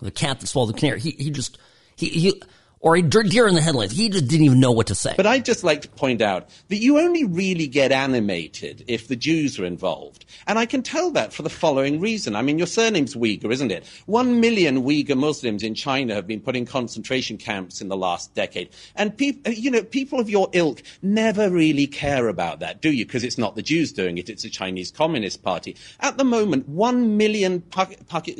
[0.00, 1.00] the cat that swallowed the canary.
[1.00, 1.58] He, he just,
[1.96, 2.42] he, he,
[2.80, 3.94] or a deer in the headlights.
[3.94, 5.14] He just didn't even know what to say.
[5.16, 9.16] But I'd just like to point out that you only really get animated if the
[9.16, 10.24] Jews are involved.
[10.46, 12.36] And I can tell that for the following reason.
[12.36, 13.86] I mean, your surname's Uyghur, isn't it?
[14.04, 18.34] One million Uyghur Muslims in China have been put in concentration camps in the last
[18.34, 18.68] decade.
[18.94, 22.92] And people, uh, you know, people of your ilk never really care about that, do
[22.92, 23.06] you?
[23.06, 25.76] Because it's not the Jews doing it, it's the Chinese Communist Party.
[26.00, 27.62] At the moment, one million,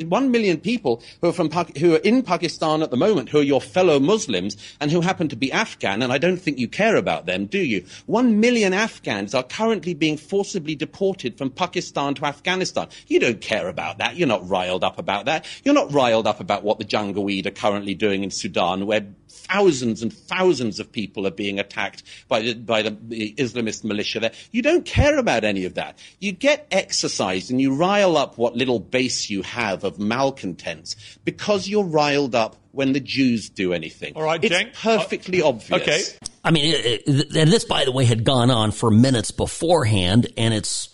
[0.07, 3.43] one million people who are, from, who are in Pakistan at the moment, who are
[3.43, 6.67] your fellow Muslims, Muslims and who happen to be Afghan, and I don't think you
[6.67, 7.85] care about them, do you?
[8.05, 12.89] One million Afghans are currently being forcibly deported from Pakistan to Afghanistan.
[13.07, 14.17] You don't care about that.
[14.17, 15.45] You're not riled up about that.
[15.63, 19.07] You're not riled up about what the Janjaweed are currently doing in Sudan, where
[19.49, 22.91] thousands and thousands of people are being attacked by the, by the
[23.37, 24.31] Islamist militia there.
[24.51, 25.97] You don't care about any of that.
[26.19, 31.67] You get exercised and you rile up what little base you have of malcontents because
[31.67, 34.13] you're riled up when the Jews do anything.
[34.15, 34.73] All right, it's Cenk.
[34.73, 35.81] perfectly uh, obvious.
[35.81, 36.03] Okay.
[36.43, 40.27] I mean, it, it, and this, by the way, had gone on for minutes beforehand,
[40.37, 40.89] and it's,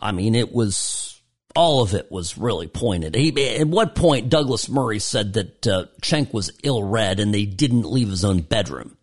[0.00, 1.11] I mean, it was
[1.54, 3.14] all of it was really pointed.
[3.14, 7.44] He, at what point Douglas Murray said that uh, Cenk was ill read and they
[7.44, 8.96] didn't leave his own bedroom.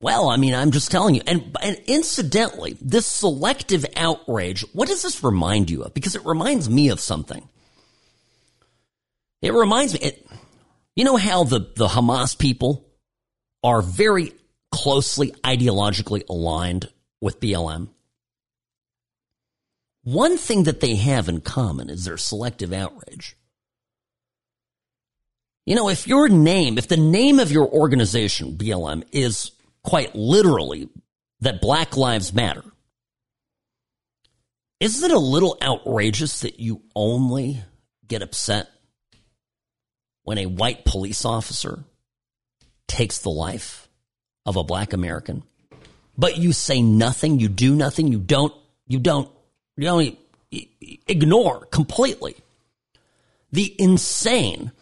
[0.00, 1.22] Well, I mean, I'm just telling you.
[1.26, 5.92] And, and incidentally, this selective outrage, what does this remind you of?
[5.92, 7.48] Because it reminds me of something.
[9.42, 10.26] It reminds me, it,
[10.94, 12.88] you know how the, the Hamas people
[13.64, 14.32] are very
[14.70, 16.88] closely ideologically aligned
[17.20, 17.88] with BLM?
[20.08, 23.36] One thing that they have in common is their selective outrage.
[25.66, 29.50] You know, if your name, if the name of your organization, BLM, is
[29.82, 30.88] quite literally
[31.40, 32.64] that Black Lives Matter,
[34.80, 37.62] isn't it a little outrageous that you only
[38.06, 38.70] get upset
[40.22, 41.84] when a white police officer
[42.86, 43.90] takes the life
[44.46, 45.42] of a black American?
[46.16, 48.54] But you say nothing, you do nothing, you don't,
[48.86, 49.30] you don't,
[49.78, 50.18] you don't
[51.06, 52.34] ignore completely
[53.52, 54.72] the insane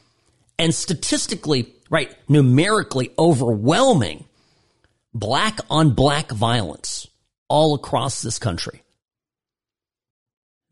[0.58, 4.24] and statistically, right, numerically overwhelming
[5.12, 7.06] black on black violence
[7.48, 8.82] all across this country.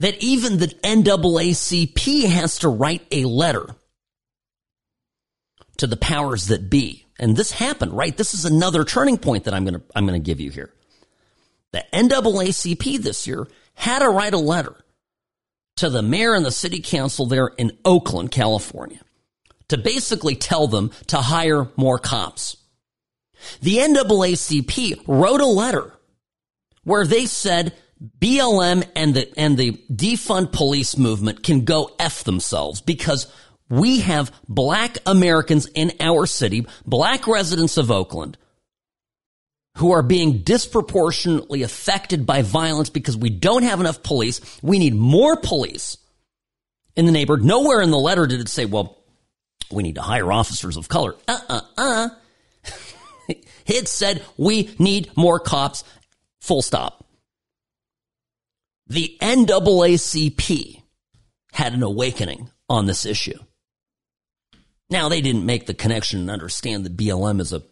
[0.00, 3.76] That even the NAACP has to write a letter
[5.76, 7.04] to the powers that be.
[7.18, 8.16] And this happened, right?
[8.16, 10.70] This is another turning point that I'm going to, I'm going to give you here.
[11.72, 14.76] The NAACP this year had to write a letter
[15.76, 19.00] to the mayor and the city council there in Oakland, California,
[19.68, 22.56] to basically tell them to hire more cops.
[23.60, 25.92] The NAACP wrote a letter
[26.84, 27.74] where they said
[28.18, 33.26] BLM and the, and the defund police movement can go F themselves because
[33.68, 38.36] we have black Americans in our city, black residents of Oakland,
[39.76, 44.40] who are being disproportionately affected by violence because we don't have enough police.
[44.62, 45.96] We need more police
[46.94, 47.44] in the neighborhood.
[47.44, 48.98] Nowhere in the letter did it say, well,
[49.70, 51.16] we need to hire officers of color.
[51.26, 52.08] Uh uh uh.
[53.66, 55.82] it said we need more cops.
[56.40, 57.04] Full stop.
[58.86, 60.82] The NAACP
[61.52, 63.38] had an awakening on this issue.
[64.90, 67.62] Now, they didn't make the connection and understand that BLM is a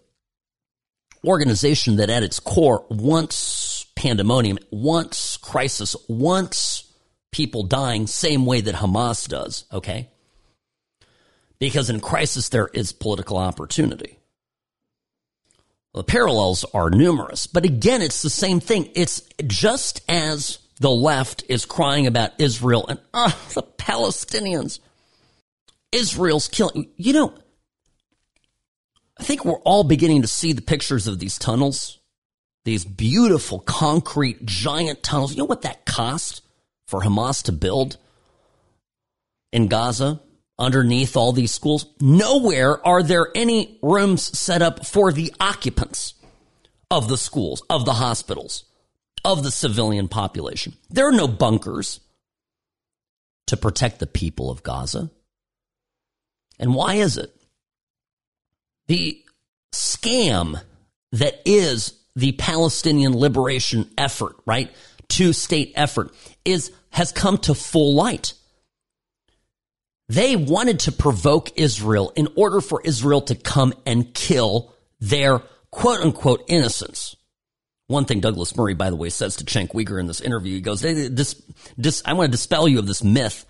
[1.24, 6.92] organization that at its core wants pandemonium, wants crisis, wants
[7.30, 10.10] people dying, same way that Hamas does, okay?
[11.58, 14.18] Because in crisis, there is political opportunity.
[15.94, 18.90] The parallels are numerous, but again, it's the same thing.
[18.94, 24.80] It's just as the left is crying about Israel and, ah, the Palestinians.
[25.92, 26.88] Israel's killing.
[26.96, 27.34] You know,
[29.22, 32.00] I think we're all beginning to see the pictures of these tunnels,
[32.64, 35.30] these beautiful concrete giant tunnels.
[35.30, 36.42] You know what that cost
[36.88, 37.98] for Hamas to build
[39.52, 40.20] in Gaza
[40.58, 41.86] underneath all these schools?
[42.00, 46.14] Nowhere are there any rooms set up for the occupants
[46.90, 48.64] of the schools, of the hospitals,
[49.24, 50.74] of the civilian population.
[50.90, 52.00] There are no bunkers
[53.46, 55.12] to protect the people of Gaza.
[56.58, 57.32] And why is it?
[58.86, 59.22] The
[59.72, 60.60] scam
[61.12, 64.70] that is the Palestinian liberation effort, right?
[65.08, 66.12] Two state effort
[66.44, 68.34] is, has come to full light.
[70.08, 76.00] They wanted to provoke Israel in order for Israel to come and kill their quote
[76.00, 77.16] unquote innocents.
[77.86, 80.60] One thing Douglas Murray, by the way, says to Cenk Uygur in this interview, he
[80.60, 81.42] goes, this,
[81.76, 83.44] this, I want to dispel you of this myth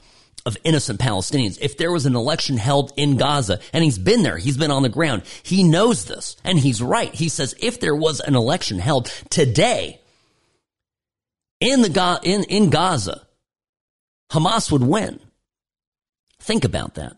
[0.45, 1.59] of innocent Palestinians.
[1.61, 4.83] If there was an election held in Gaza, and he's been there, he's been on
[4.83, 7.15] the ground, he knows this, and he's right.
[7.15, 10.01] He says if there was an election held today
[11.61, 13.27] in the in in Gaza,
[14.33, 15.21] Hamas would win.
[16.41, 17.17] Think about that.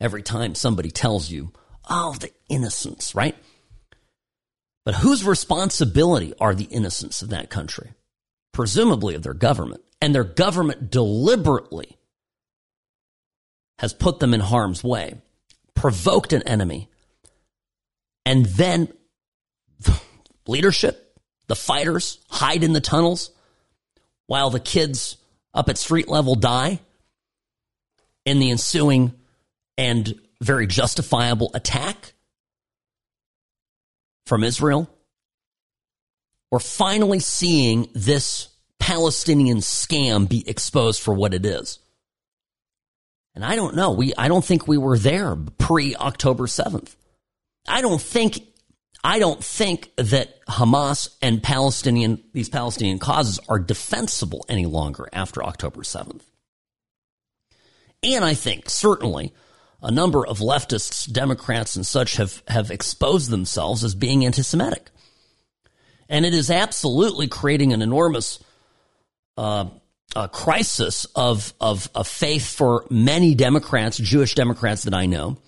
[0.00, 1.52] Every time somebody tells you,
[1.88, 3.36] "Oh, the innocents," right?
[4.84, 7.94] But whose responsibility are the innocents of that country?
[8.52, 11.96] Presumably of their government and their government deliberately
[13.78, 15.14] has put them in harm's way,
[15.74, 16.88] provoked an enemy,
[18.26, 18.92] and then
[19.78, 19.98] the
[20.48, 21.16] leadership,
[21.46, 23.30] the fighters, hide in the tunnels
[24.26, 25.18] while the kids
[25.54, 26.80] up at street level die
[28.24, 29.12] in the ensuing
[29.78, 32.14] and very justifiable attack
[34.26, 34.90] from Israel.
[36.50, 38.51] We're finally seeing this
[38.82, 41.78] Palestinian scam be exposed for what it is.
[43.32, 43.92] And I don't know.
[43.92, 46.96] We I don't think we were there pre October 7th.
[47.68, 48.40] I don't think
[49.04, 55.44] I don't think that Hamas and Palestinian these Palestinian causes are defensible any longer after
[55.44, 56.22] October 7th.
[58.02, 59.32] And I think certainly
[59.80, 64.90] a number of leftists, Democrats and such have have exposed themselves as being anti-Semitic.
[66.08, 68.40] And it is absolutely creating an enormous
[69.36, 69.66] uh,
[70.14, 75.38] a crisis of, of, of faith for many Democrats, Jewish Democrats that I know,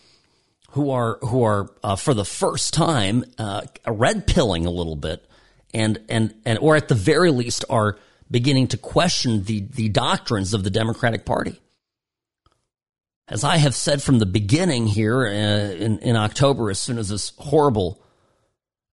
[0.74, 5.24] who are who are uh, for the first time uh, red pilling a little bit,
[5.72, 7.96] and and and or at the very least are
[8.28, 11.60] beginning to question the the doctrines of the Democratic Party.
[13.28, 17.08] As I have said from the beginning here uh, in in October, as soon as
[17.08, 18.02] this horrible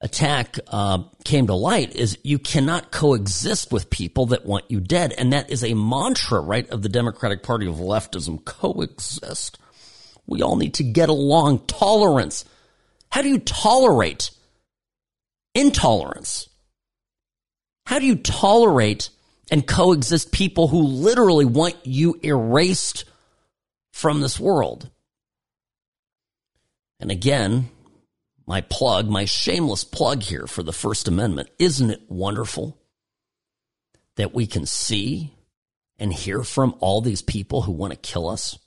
[0.01, 5.13] attack uh, came to light is you cannot coexist with people that want you dead.
[5.17, 9.59] And that is a mantra, right, of the Democratic Party of leftism coexist.
[10.25, 11.65] We all need to get along.
[11.67, 12.45] Tolerance.
[13.11, 14.31] How do you tolerate
[15.53, 16.49] intolerance?
[17.85, 19.09] How do you tolerate
[19.51, 23.05] and coexist people who literally want you erased
[23.91, 24.89] from this world?
[26.99, 27.69] And again,
[28.51, 31.49] my plug, my shameless plug here for the First Amendment.
[31.57, 32.77] Isn't it wonderful
[34.17, 35.33] that we can see
[35.97, 38.59] and hear from all these people who want to kill us?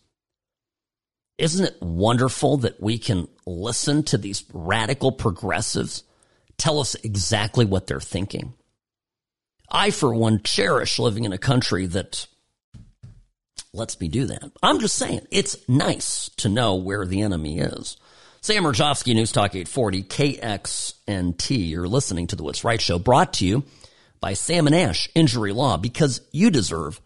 [1.36, 6.02] Isn't it wonderful that we can listen to these radical progressives
[6.56, 8.55] tell us exactly what they're thinking?
[9.70, 12.27] I, for one, cherish living in a country that
[13.74, 14.51] lets me do that.
[14.62, 17.98] I'm just saying, it's nice to know where the enemy is.
[18.45, 21.71] Sam Mirejovsky, News Talk 840, KXNT.
[21.71, 23.65] You're listening to the What's Right Show, brought to you
[24.21, 27.01] by Sam and Ash Injury Law, because you deserve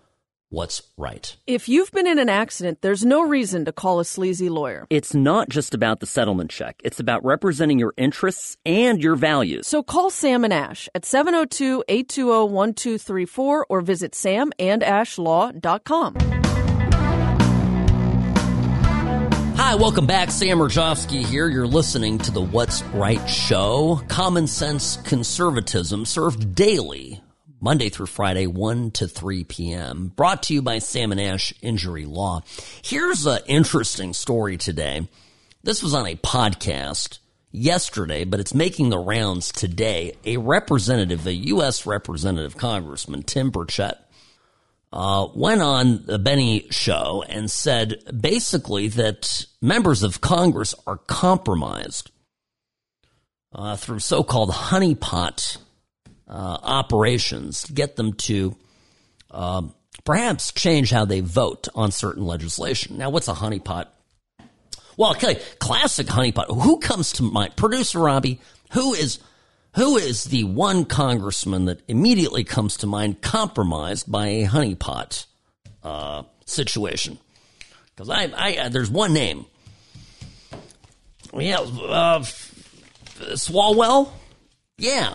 [0.48, 1.36] what's right.
[1.46, 4.84] If you've been in an accident, there's no reason to call a sleazy lawyer.
[4.90, 6.80] It's not just about the settlement check.
[6.82, 9.68] It's about representing your interests and your values.
[9.68, 16.37] So call Sam and Ash at 702-820-1234 or visit samandashlaw.com.
[19.68, 20.30] Hi, welcome back.
[20.30, 21.46] Sam Mirejovsky here.
[21.46, 24.00] You're listening to the What's Right show.
[24.08, 27.20] Common sense conservatism served daily,
[27.60, 30.10] Monday through Friday, 1 to 3 p.m.
[30.16, 32.40] Brought to you by Sam and Ash Injury Law.
[32.82, 35.06] Here's an interesting story today.
[35.62, 37.18] This was on a podcast
[37.52, 40.14] yesterday, but it's making the rounds today.
[40.24, 41.84] A representative, a U.S.
[41.84, 43.98] representative, Congressman Tim Burchett,
[44.92, 52.10] uh, went on the Benny show and said basically that members of Congress are compromised
[53.52, 55.58] uh, through so called honeypot
[56.28, 58.56] uh, operations to get them to
[59.30, 59.74] um,
[60.04, 62.98] perhaps change how they vote on certain legislation.
[62.98, 63.86] Now, what's a honeypot?
[64.96, 66.46] Well, okay, classic honeypot.
[66.62, 67.56] Who comes to mind?
[67.56, 68.40] Producer Robbie,
[68.72, 69.20] who is
[69.74, 75.26] who is the one congressman that immediately comes to mind compromised by a honeypot
[75.82, 77.18] uh, situation?
[77.94, 79.46] Because I, I, uh, there's one name.
[81.34, 82.20] Yeah, uh,
[83.34, 84.10] Swalwell.
[84.78, 85.14] Yeah.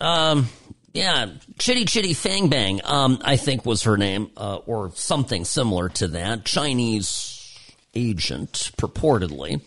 [0.00, 0.48] Um,
[0.92, 2.80] yeah, Chitty Chitty Fang Bang.
[2.84, 6.44] Um, I think was her name, uh, or something similar to that.
[6.44, 7.58] Chinese
[7.94, 9.60] agent, purportedly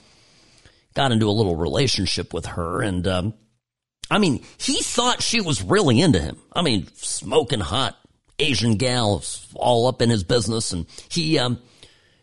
[0.97, 2.81] got into a little relationship with her.
[2.81, 3.33] And, um,
[4.09, 6.37] I mean, he thought she was really into him.
[6.51, 7.95] I mean, smoking hot
[8.39, 10.73] Asian gal all up in his business.
[10.73, 11.61] And he, um,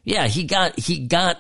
[0.03, 1.39] yeah, he got, he got,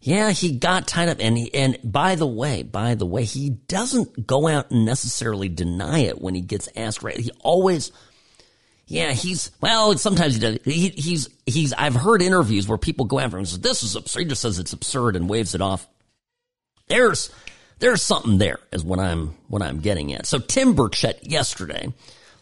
[0.00, 1.18] yeah, he got tied up.
[1.20, 5.48] And he, and by the way, by the way, he doesn't go out and necessarily
[5.48, 7.16] deny it when he gets asked, right?
[7.16, 7.92] He always,
[8.86, 9.96] yeah, he's well.
[9.98, 10.58] Sometimes he does.
[10.64, 11.74] He, he's he's.
[11.74, 14.40] I've heard interviews where people go after him and say, "This is absurd." He just
[14.40, 15.86] says it's absurd and waves it off.
[16.88, 17.30] There's
[17.78, 20.26] there's something there is what I'm what I'm getting at.
[20.26, 21.92] So Tim Burchett yesterday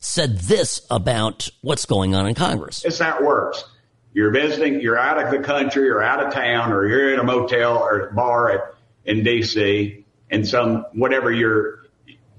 [0.01, 2.85] said this about what's going on in Congress.
[2.85, 3.64] It's how it works.
[4.12, 7.24] You're visiting, you're out of the country or out of town or you're in a
[7.24, 8.74] motel or bar at,
[9.05, 11.85] in DC and some whatever you're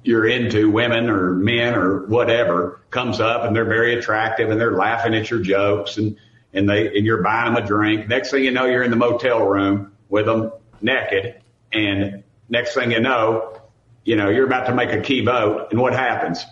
[0.03, 4.77] you're into, women or men or whatever, comes up and they're very attractive and they're
[4.77, 6.17] laughing at your jokes and
[6.53, 8.07] and they and you're buying them a drink.
[8.07, 10.51] Next thing you know, you're in the motel room with them
[10.81, 13.61] naked and next thing you know,
[14.03, 16.45] you know, you're about to make a key vote and what happens?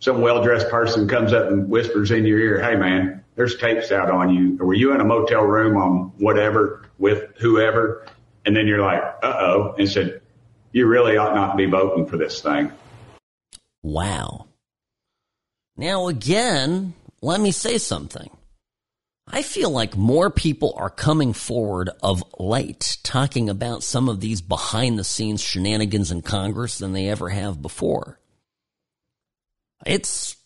[0.00, 4.10] Some well-dressed person comes up and whispers in your ear, Hey man, there's tapes out
[4.10, 4.58] on you.
[4.60, 8.06] Or were you in a motel room on whatever with whoever?
[8.46, 10.20] And then you're like, uh oh, and said,
[10.72, 12.72] you really ought not be voting for this thing.
[13.82, 14.46] Wow.
[15.76, 18.30] Now again, let me say something.
[19.26, 24.42] I feel like more people are coming forward of late talking about some of these
[24.42, 28.20] behind the scenes shenanigans in Congress than they ever have before.
[29.86, 30.36] It's,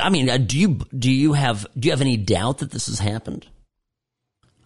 [0.00, 2.86] I mean, uh, do you, do you have, do you have any doubt that this
[2.86, 3.46] has happened?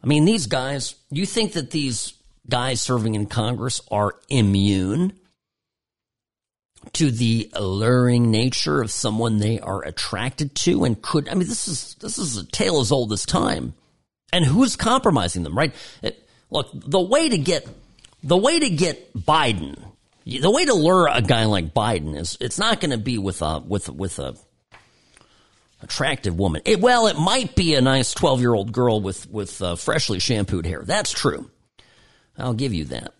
[0.02, 2.14] I mean, these guys, you think that these
[2.48, 5.12] guys serving in Congress are immune
[6.94, 11.68] to the alluring nature of someone they are attracted to and could I mean this
[11.68, 13.74] is this is a tale as old as time.
[14.32, 15.72] And who's compromising them, right?
[16.02, 17.66] It, look, the way to get
[18.22, 19.76] the way to get Biden,
[20.24, 23.40] the way to lure a guy like Biden is it's not going to be with
[23.42, 24.36] a with with a
[25.82, 26.62] attractive woman.
[26.64, 30.82] It, well, it might be a nice 12-year-old girl with with uh, freshly shampooed hair.
[30.84, 31.50] That's true.
[32.38, 33.14] I'll give you that.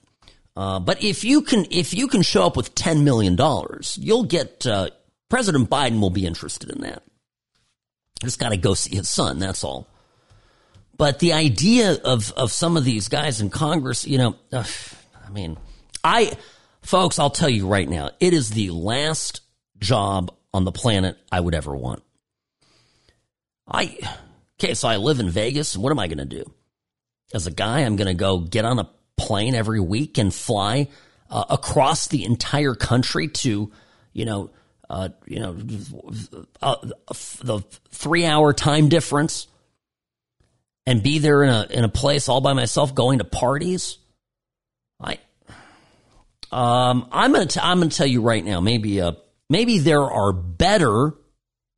[0.57, 4.25] Uh, but if you can, if you can show up with ten million dollars, you'll
[4.25, 4.89] get uh,
[5.29, 7.03] President Biden will be interested in that.
[8.23, 9.39] Just got to go see his son.
[9.39, 9.87] That's all.
[10.97, 14.67] But the idea of of some of these guys in Congress, you know, ugh,
[15.27, 15.59] I mean,
[16.03, 16.33] I,
[16.83, 19.43] folks, I'll tell you right now, it is the last
[19.79, 22.03] job on the planet I would ever want.
[23.69, 23.99] I,
[24.59, 26.51] okay, so I live in Vegas, and what am I going to do?
[27.35, 30.89] As a guy, I'm going to go get on a plane every week and fly
[31.31, 33.73] uh, across the entire country to,
[34.13, 34.51] you know,
[34.89, 35.57] uh, you know,
[36.63, 36.77] uh,
[37.43, 37.61] the
[37.91, 39.49] three hour time difference
[40.87, 43.99] and be there in a, in a place all by myself going to parties.
[45.01, 45.19] I,
[46.53, 49.13] um, I'm going to, I'm going to tell you right now, maybe, uh,
[49.51, 51.15] maybe there are better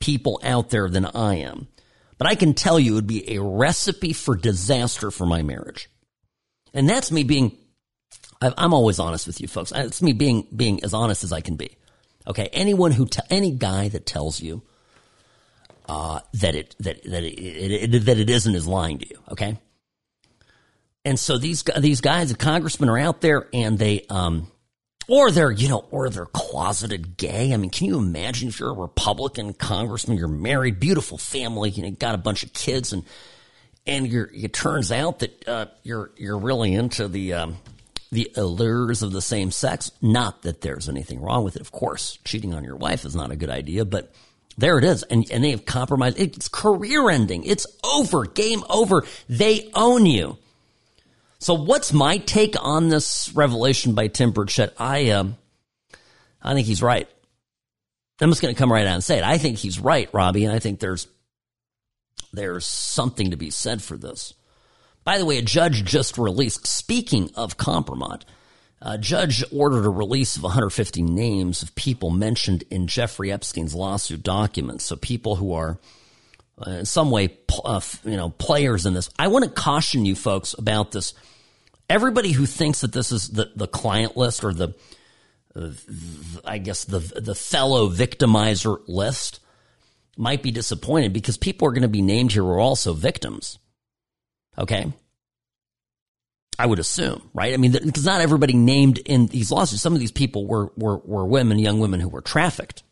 [0.01, 1.67] people out there than I am,
[2.19, 5.89] but I can tell you it would be a recipe for disaster for my marriage.
[6.75, 7.57] And that's me being,
[8.41, 9.73] I'm always honest with you folks.
[9.75, 11.77] It's me being, being as honest as I can be.
[12.27, 12.49] Okay.
[12.53, 14.63] Anyone who, any guy that tells you,
[15.89, 19.19] uh, that it, that, that it, it, it, that it isn't is lying to you.
[19.31, 19.59] Okay.
[21.05, 24.53] And so these, these guys, the congressmen are out there and they, um,
[25.09, 27.55] or they're, you know, or they're closeted gay.
[27.55, 31.83] I mean, can you imagine if you're a Republican congressman, you're married, beautiful family, you
[31.83, 33.05] know, got a bunch of kids and,
[33.89, 37.57] and it turns out that uh, you're you're really into the um,
[38.13, 39.91] the allures of the same sex.
[40.03, 42.19] Not that there's anything wrong with it, of course.
[42.25, 44.13] Cheating on your wife is not a good idea, but
[44.59, 46.21] there it is, and and they have compromised.
[46.21, 47.45] It's career ending.
[47.45, 48.27] It's over.
[48.27, 49.05] Game over.
[49.29, 50.37] They own you.
[51.39, 54.73] So what's my take on this revelation by Tim Burchett?
[54.79, 55.39] I um,
[56.43, 57.09] I think he's right.
[58.21, 59.25] I'm just going to come right out and say it.
[59.25, 61.07] I think he's right, Robbie, and I think there's
[62.33, 64.35] there's something to be said for this.
[65.05, 68.21] By the way, a judge just released, speaking of compromise,
[68.81, 74.23] a judge ordered a release of 150 names of people mentioned in Jeffrey Epstein's lawsuit
[74.23, 74.85] documents.
[74.85, 75.79] So people who are
[76.65, 79.11] uh, in some way, uh, you know, players in this.
[79.19, 81.15] I want to caution you folks about this.
[81.89, 84.75] Everybody who thinks that this is the, the client list or the,
[85.55, 85.71] uh,
[86.45, 89.41] I guess the the fellow victimizer list,
[90.19, 93.59] might be disappointed because people are going to be named here are also victims.
[94.59, 94.93] Okay.
[96.59, 97.55] I would assume, right?
[97.55, 100.99] I mean, because not everybody named in these lawsuits, some of these people were, were,
[100.99, 102.83] were women, young women who were trafficked.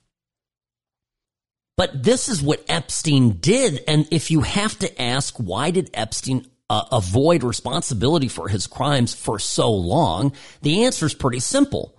[1.77, 3.83] But this is what Epstein did.
[3.89, 9.15] And if you have to ask, why did Epstein uh, avoid responsibility for his crimes
[9.15, 10.33] for so long?
[10.63, 11.96] The answer is pretty simple.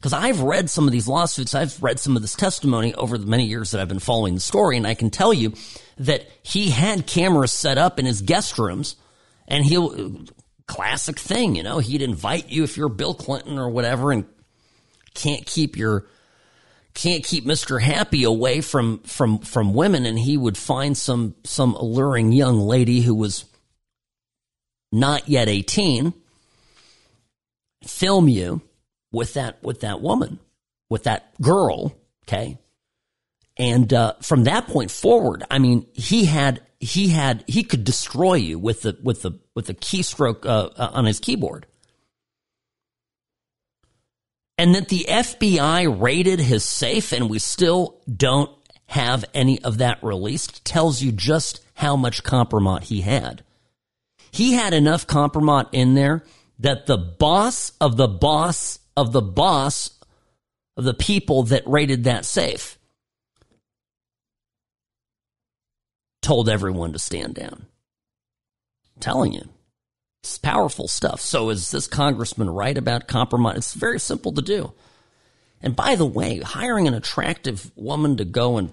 [0.00, 3.26] Because I've read some of these lawsuits, I've read some of this testimony over the
[3.26, 5.52] many years that I've been following the story, and I can tell you
[5.98, 8.96] that he had cameras set up in his guest rooms,
[9.46, 10.24] and he'll
[10.66, 14.24] classic thing, you know, he'd invite you if you're Bill Clinton or whatever, and
[15.14, 16.06] can't keep your
[16.94, 17.80] can't keep Mr.
[17.80, 23.02] Happy away from from from women, and he would find some some alluring young lady
[23.02, 23.44] who was
[24.92, 26.14] not yet eighteen,
[27.84, 28.62] film you
[29.12, 30.38] with that with that woman,
[30.88, 31.94] with that girl.
[32.24, 32.58] Okay,
[33.56, 38.34] and uh, from that point forward, I mean, he had he had he could destroy
[38.34, 41.66] you with the with the with the keystroke uh, uh, on his keyboard.
[44.56, 48.50] And that the FBI raided his safe and we still don't
[48.86, 53.42] have any of that released tells you just how much compromise he had.
[54.30, 56.24] He had enough compromise in there
[56.58, 59.90] that the boss of the boss of the boss
[60.76, 62.78] of the people that raided that safe
[66.20, 67.66] told everyone to stand down.
[68.94, 69.48] I'm telling you,
[70.22, 71.20] it's powerful stuff.
[71.20, 73.56] So is this congressman right about compromise?
[73.56, 74.74] It's very simple to do.
[75.62, 78.72] And by the way, hiring an attractive woman to go and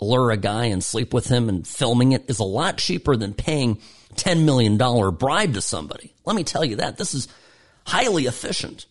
[0.00, 3.32] lure a guy and sleep with him and filming it is a lot cheaper than
[3.32, 3.80] paying
[4.16, 4.76] $10 million
[5.16, 6.14] bribe to somebody.
[6.26, 6.98] Let me tell you that.
[6.98, 7.26] This is
[7.86, 8.84] highly efficient.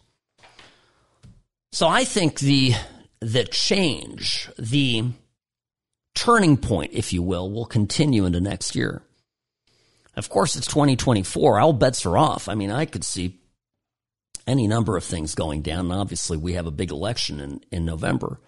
[1.73, 2.73] So I think the
[3.19, 5.05] the change, the
[6.13, 9.01] turning point, if you will, will continue into next year.
[10.15, 11.59] Of course, it's 2024.
[11.59, 12.47] All bets are off.
[12.47, 13.39] I mean, I could see
[14.45, 15.91] any number of things going down.
[15.91, 18.39] And obviously, we have a big election in, in November.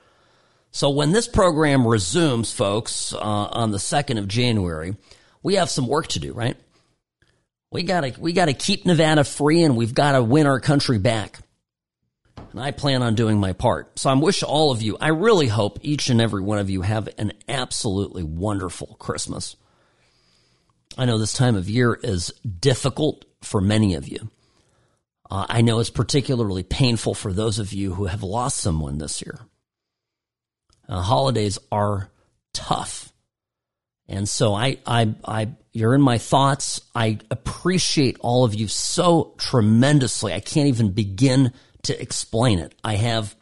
[0.69, 4.97] So when this program resumes, folks, uh, on the 2nd of January,
[5.41, 6.57] we have some work to do, right?
[7.71, 11.39] We gotta, we gotta keep Nevada free and we've gotta win our country back
[12.37, 13.99] and I plan on doing my part.
[13.99, 16.81] So I wish all of you, I really hope each and every one of you
[16.81, 19.55] have an absolutely wonderful Christmas.
[20.97, 24.29] I know this time of year is difficult for many of you.
[25.29, 29.21] Uh, I know it's particularly painful for those of you who have lost someone this
[29.21, 29.39] year.
[30.87, 32.09] Uh, holidays are
[32.53, 33.11] tough.
[34.07, 36.79] And so I, I, I, you're in my thoughts.
[36.93, 40.31] I appreciate all of you so tremendously.
[40.31, 41.51] I can't even begin
[41.85, 42.75] to explain it.
[42.83, 43.35] I have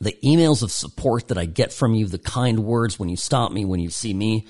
[0.00, 3.52] the emails of support that I get from you, the kind words when you stop
[3.52, 4.46] me, when you see me,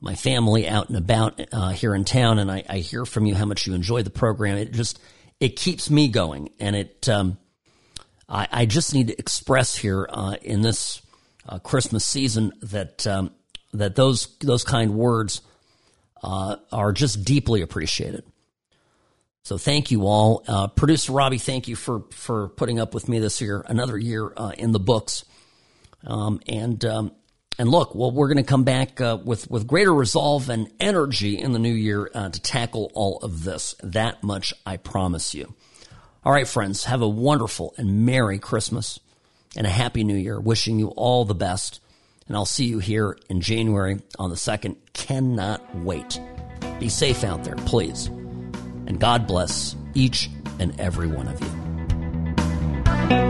[0.00, 3.34] my family out and about uh, here in town, and I, I, hear from you
[3.34, 4.58] how much you enjoy the program.
[4.58, 5.00] It just
[5.40, 7.38] it keeps me going, and it um,
[8.28, 11.00] I, I, just need to express here uh, in this
[11.48, 13.30] uh, Christmas season that um,
[13.72, 15.40] that those those kind words
[16.22, 18.24] uh, are just deeply appreciated.
[19.46, 21.38] So thank you all, uh, producer Robbie.
[21.38, 24.80] Thank you for for putting up with me this year, another year uh, in the
[24.80, 25.24] books.
[26.04, 27.12] Um, and um,
[27.56, 31.38] and look, well, we're going to come back uh, with with greater resolve and energy
[31.38, 33.76] in the new year uh, to tackle all of this.
[33.84, 35.54] That much I promise you.
[36.24, 38.98] All right, friends, have a wonderful and merry Christmas
[39.56, 40.40] and a happy New Year.
[40.40, 41.80] Wishing you all the best,
[42.26, 44.74] and I'll see you here in January on the second.
[44.92, 46.20] Cannot wait.
[46.80, 48.10] Be safe out there, please.
[48.86, 53.25] And God bless each and every one of you.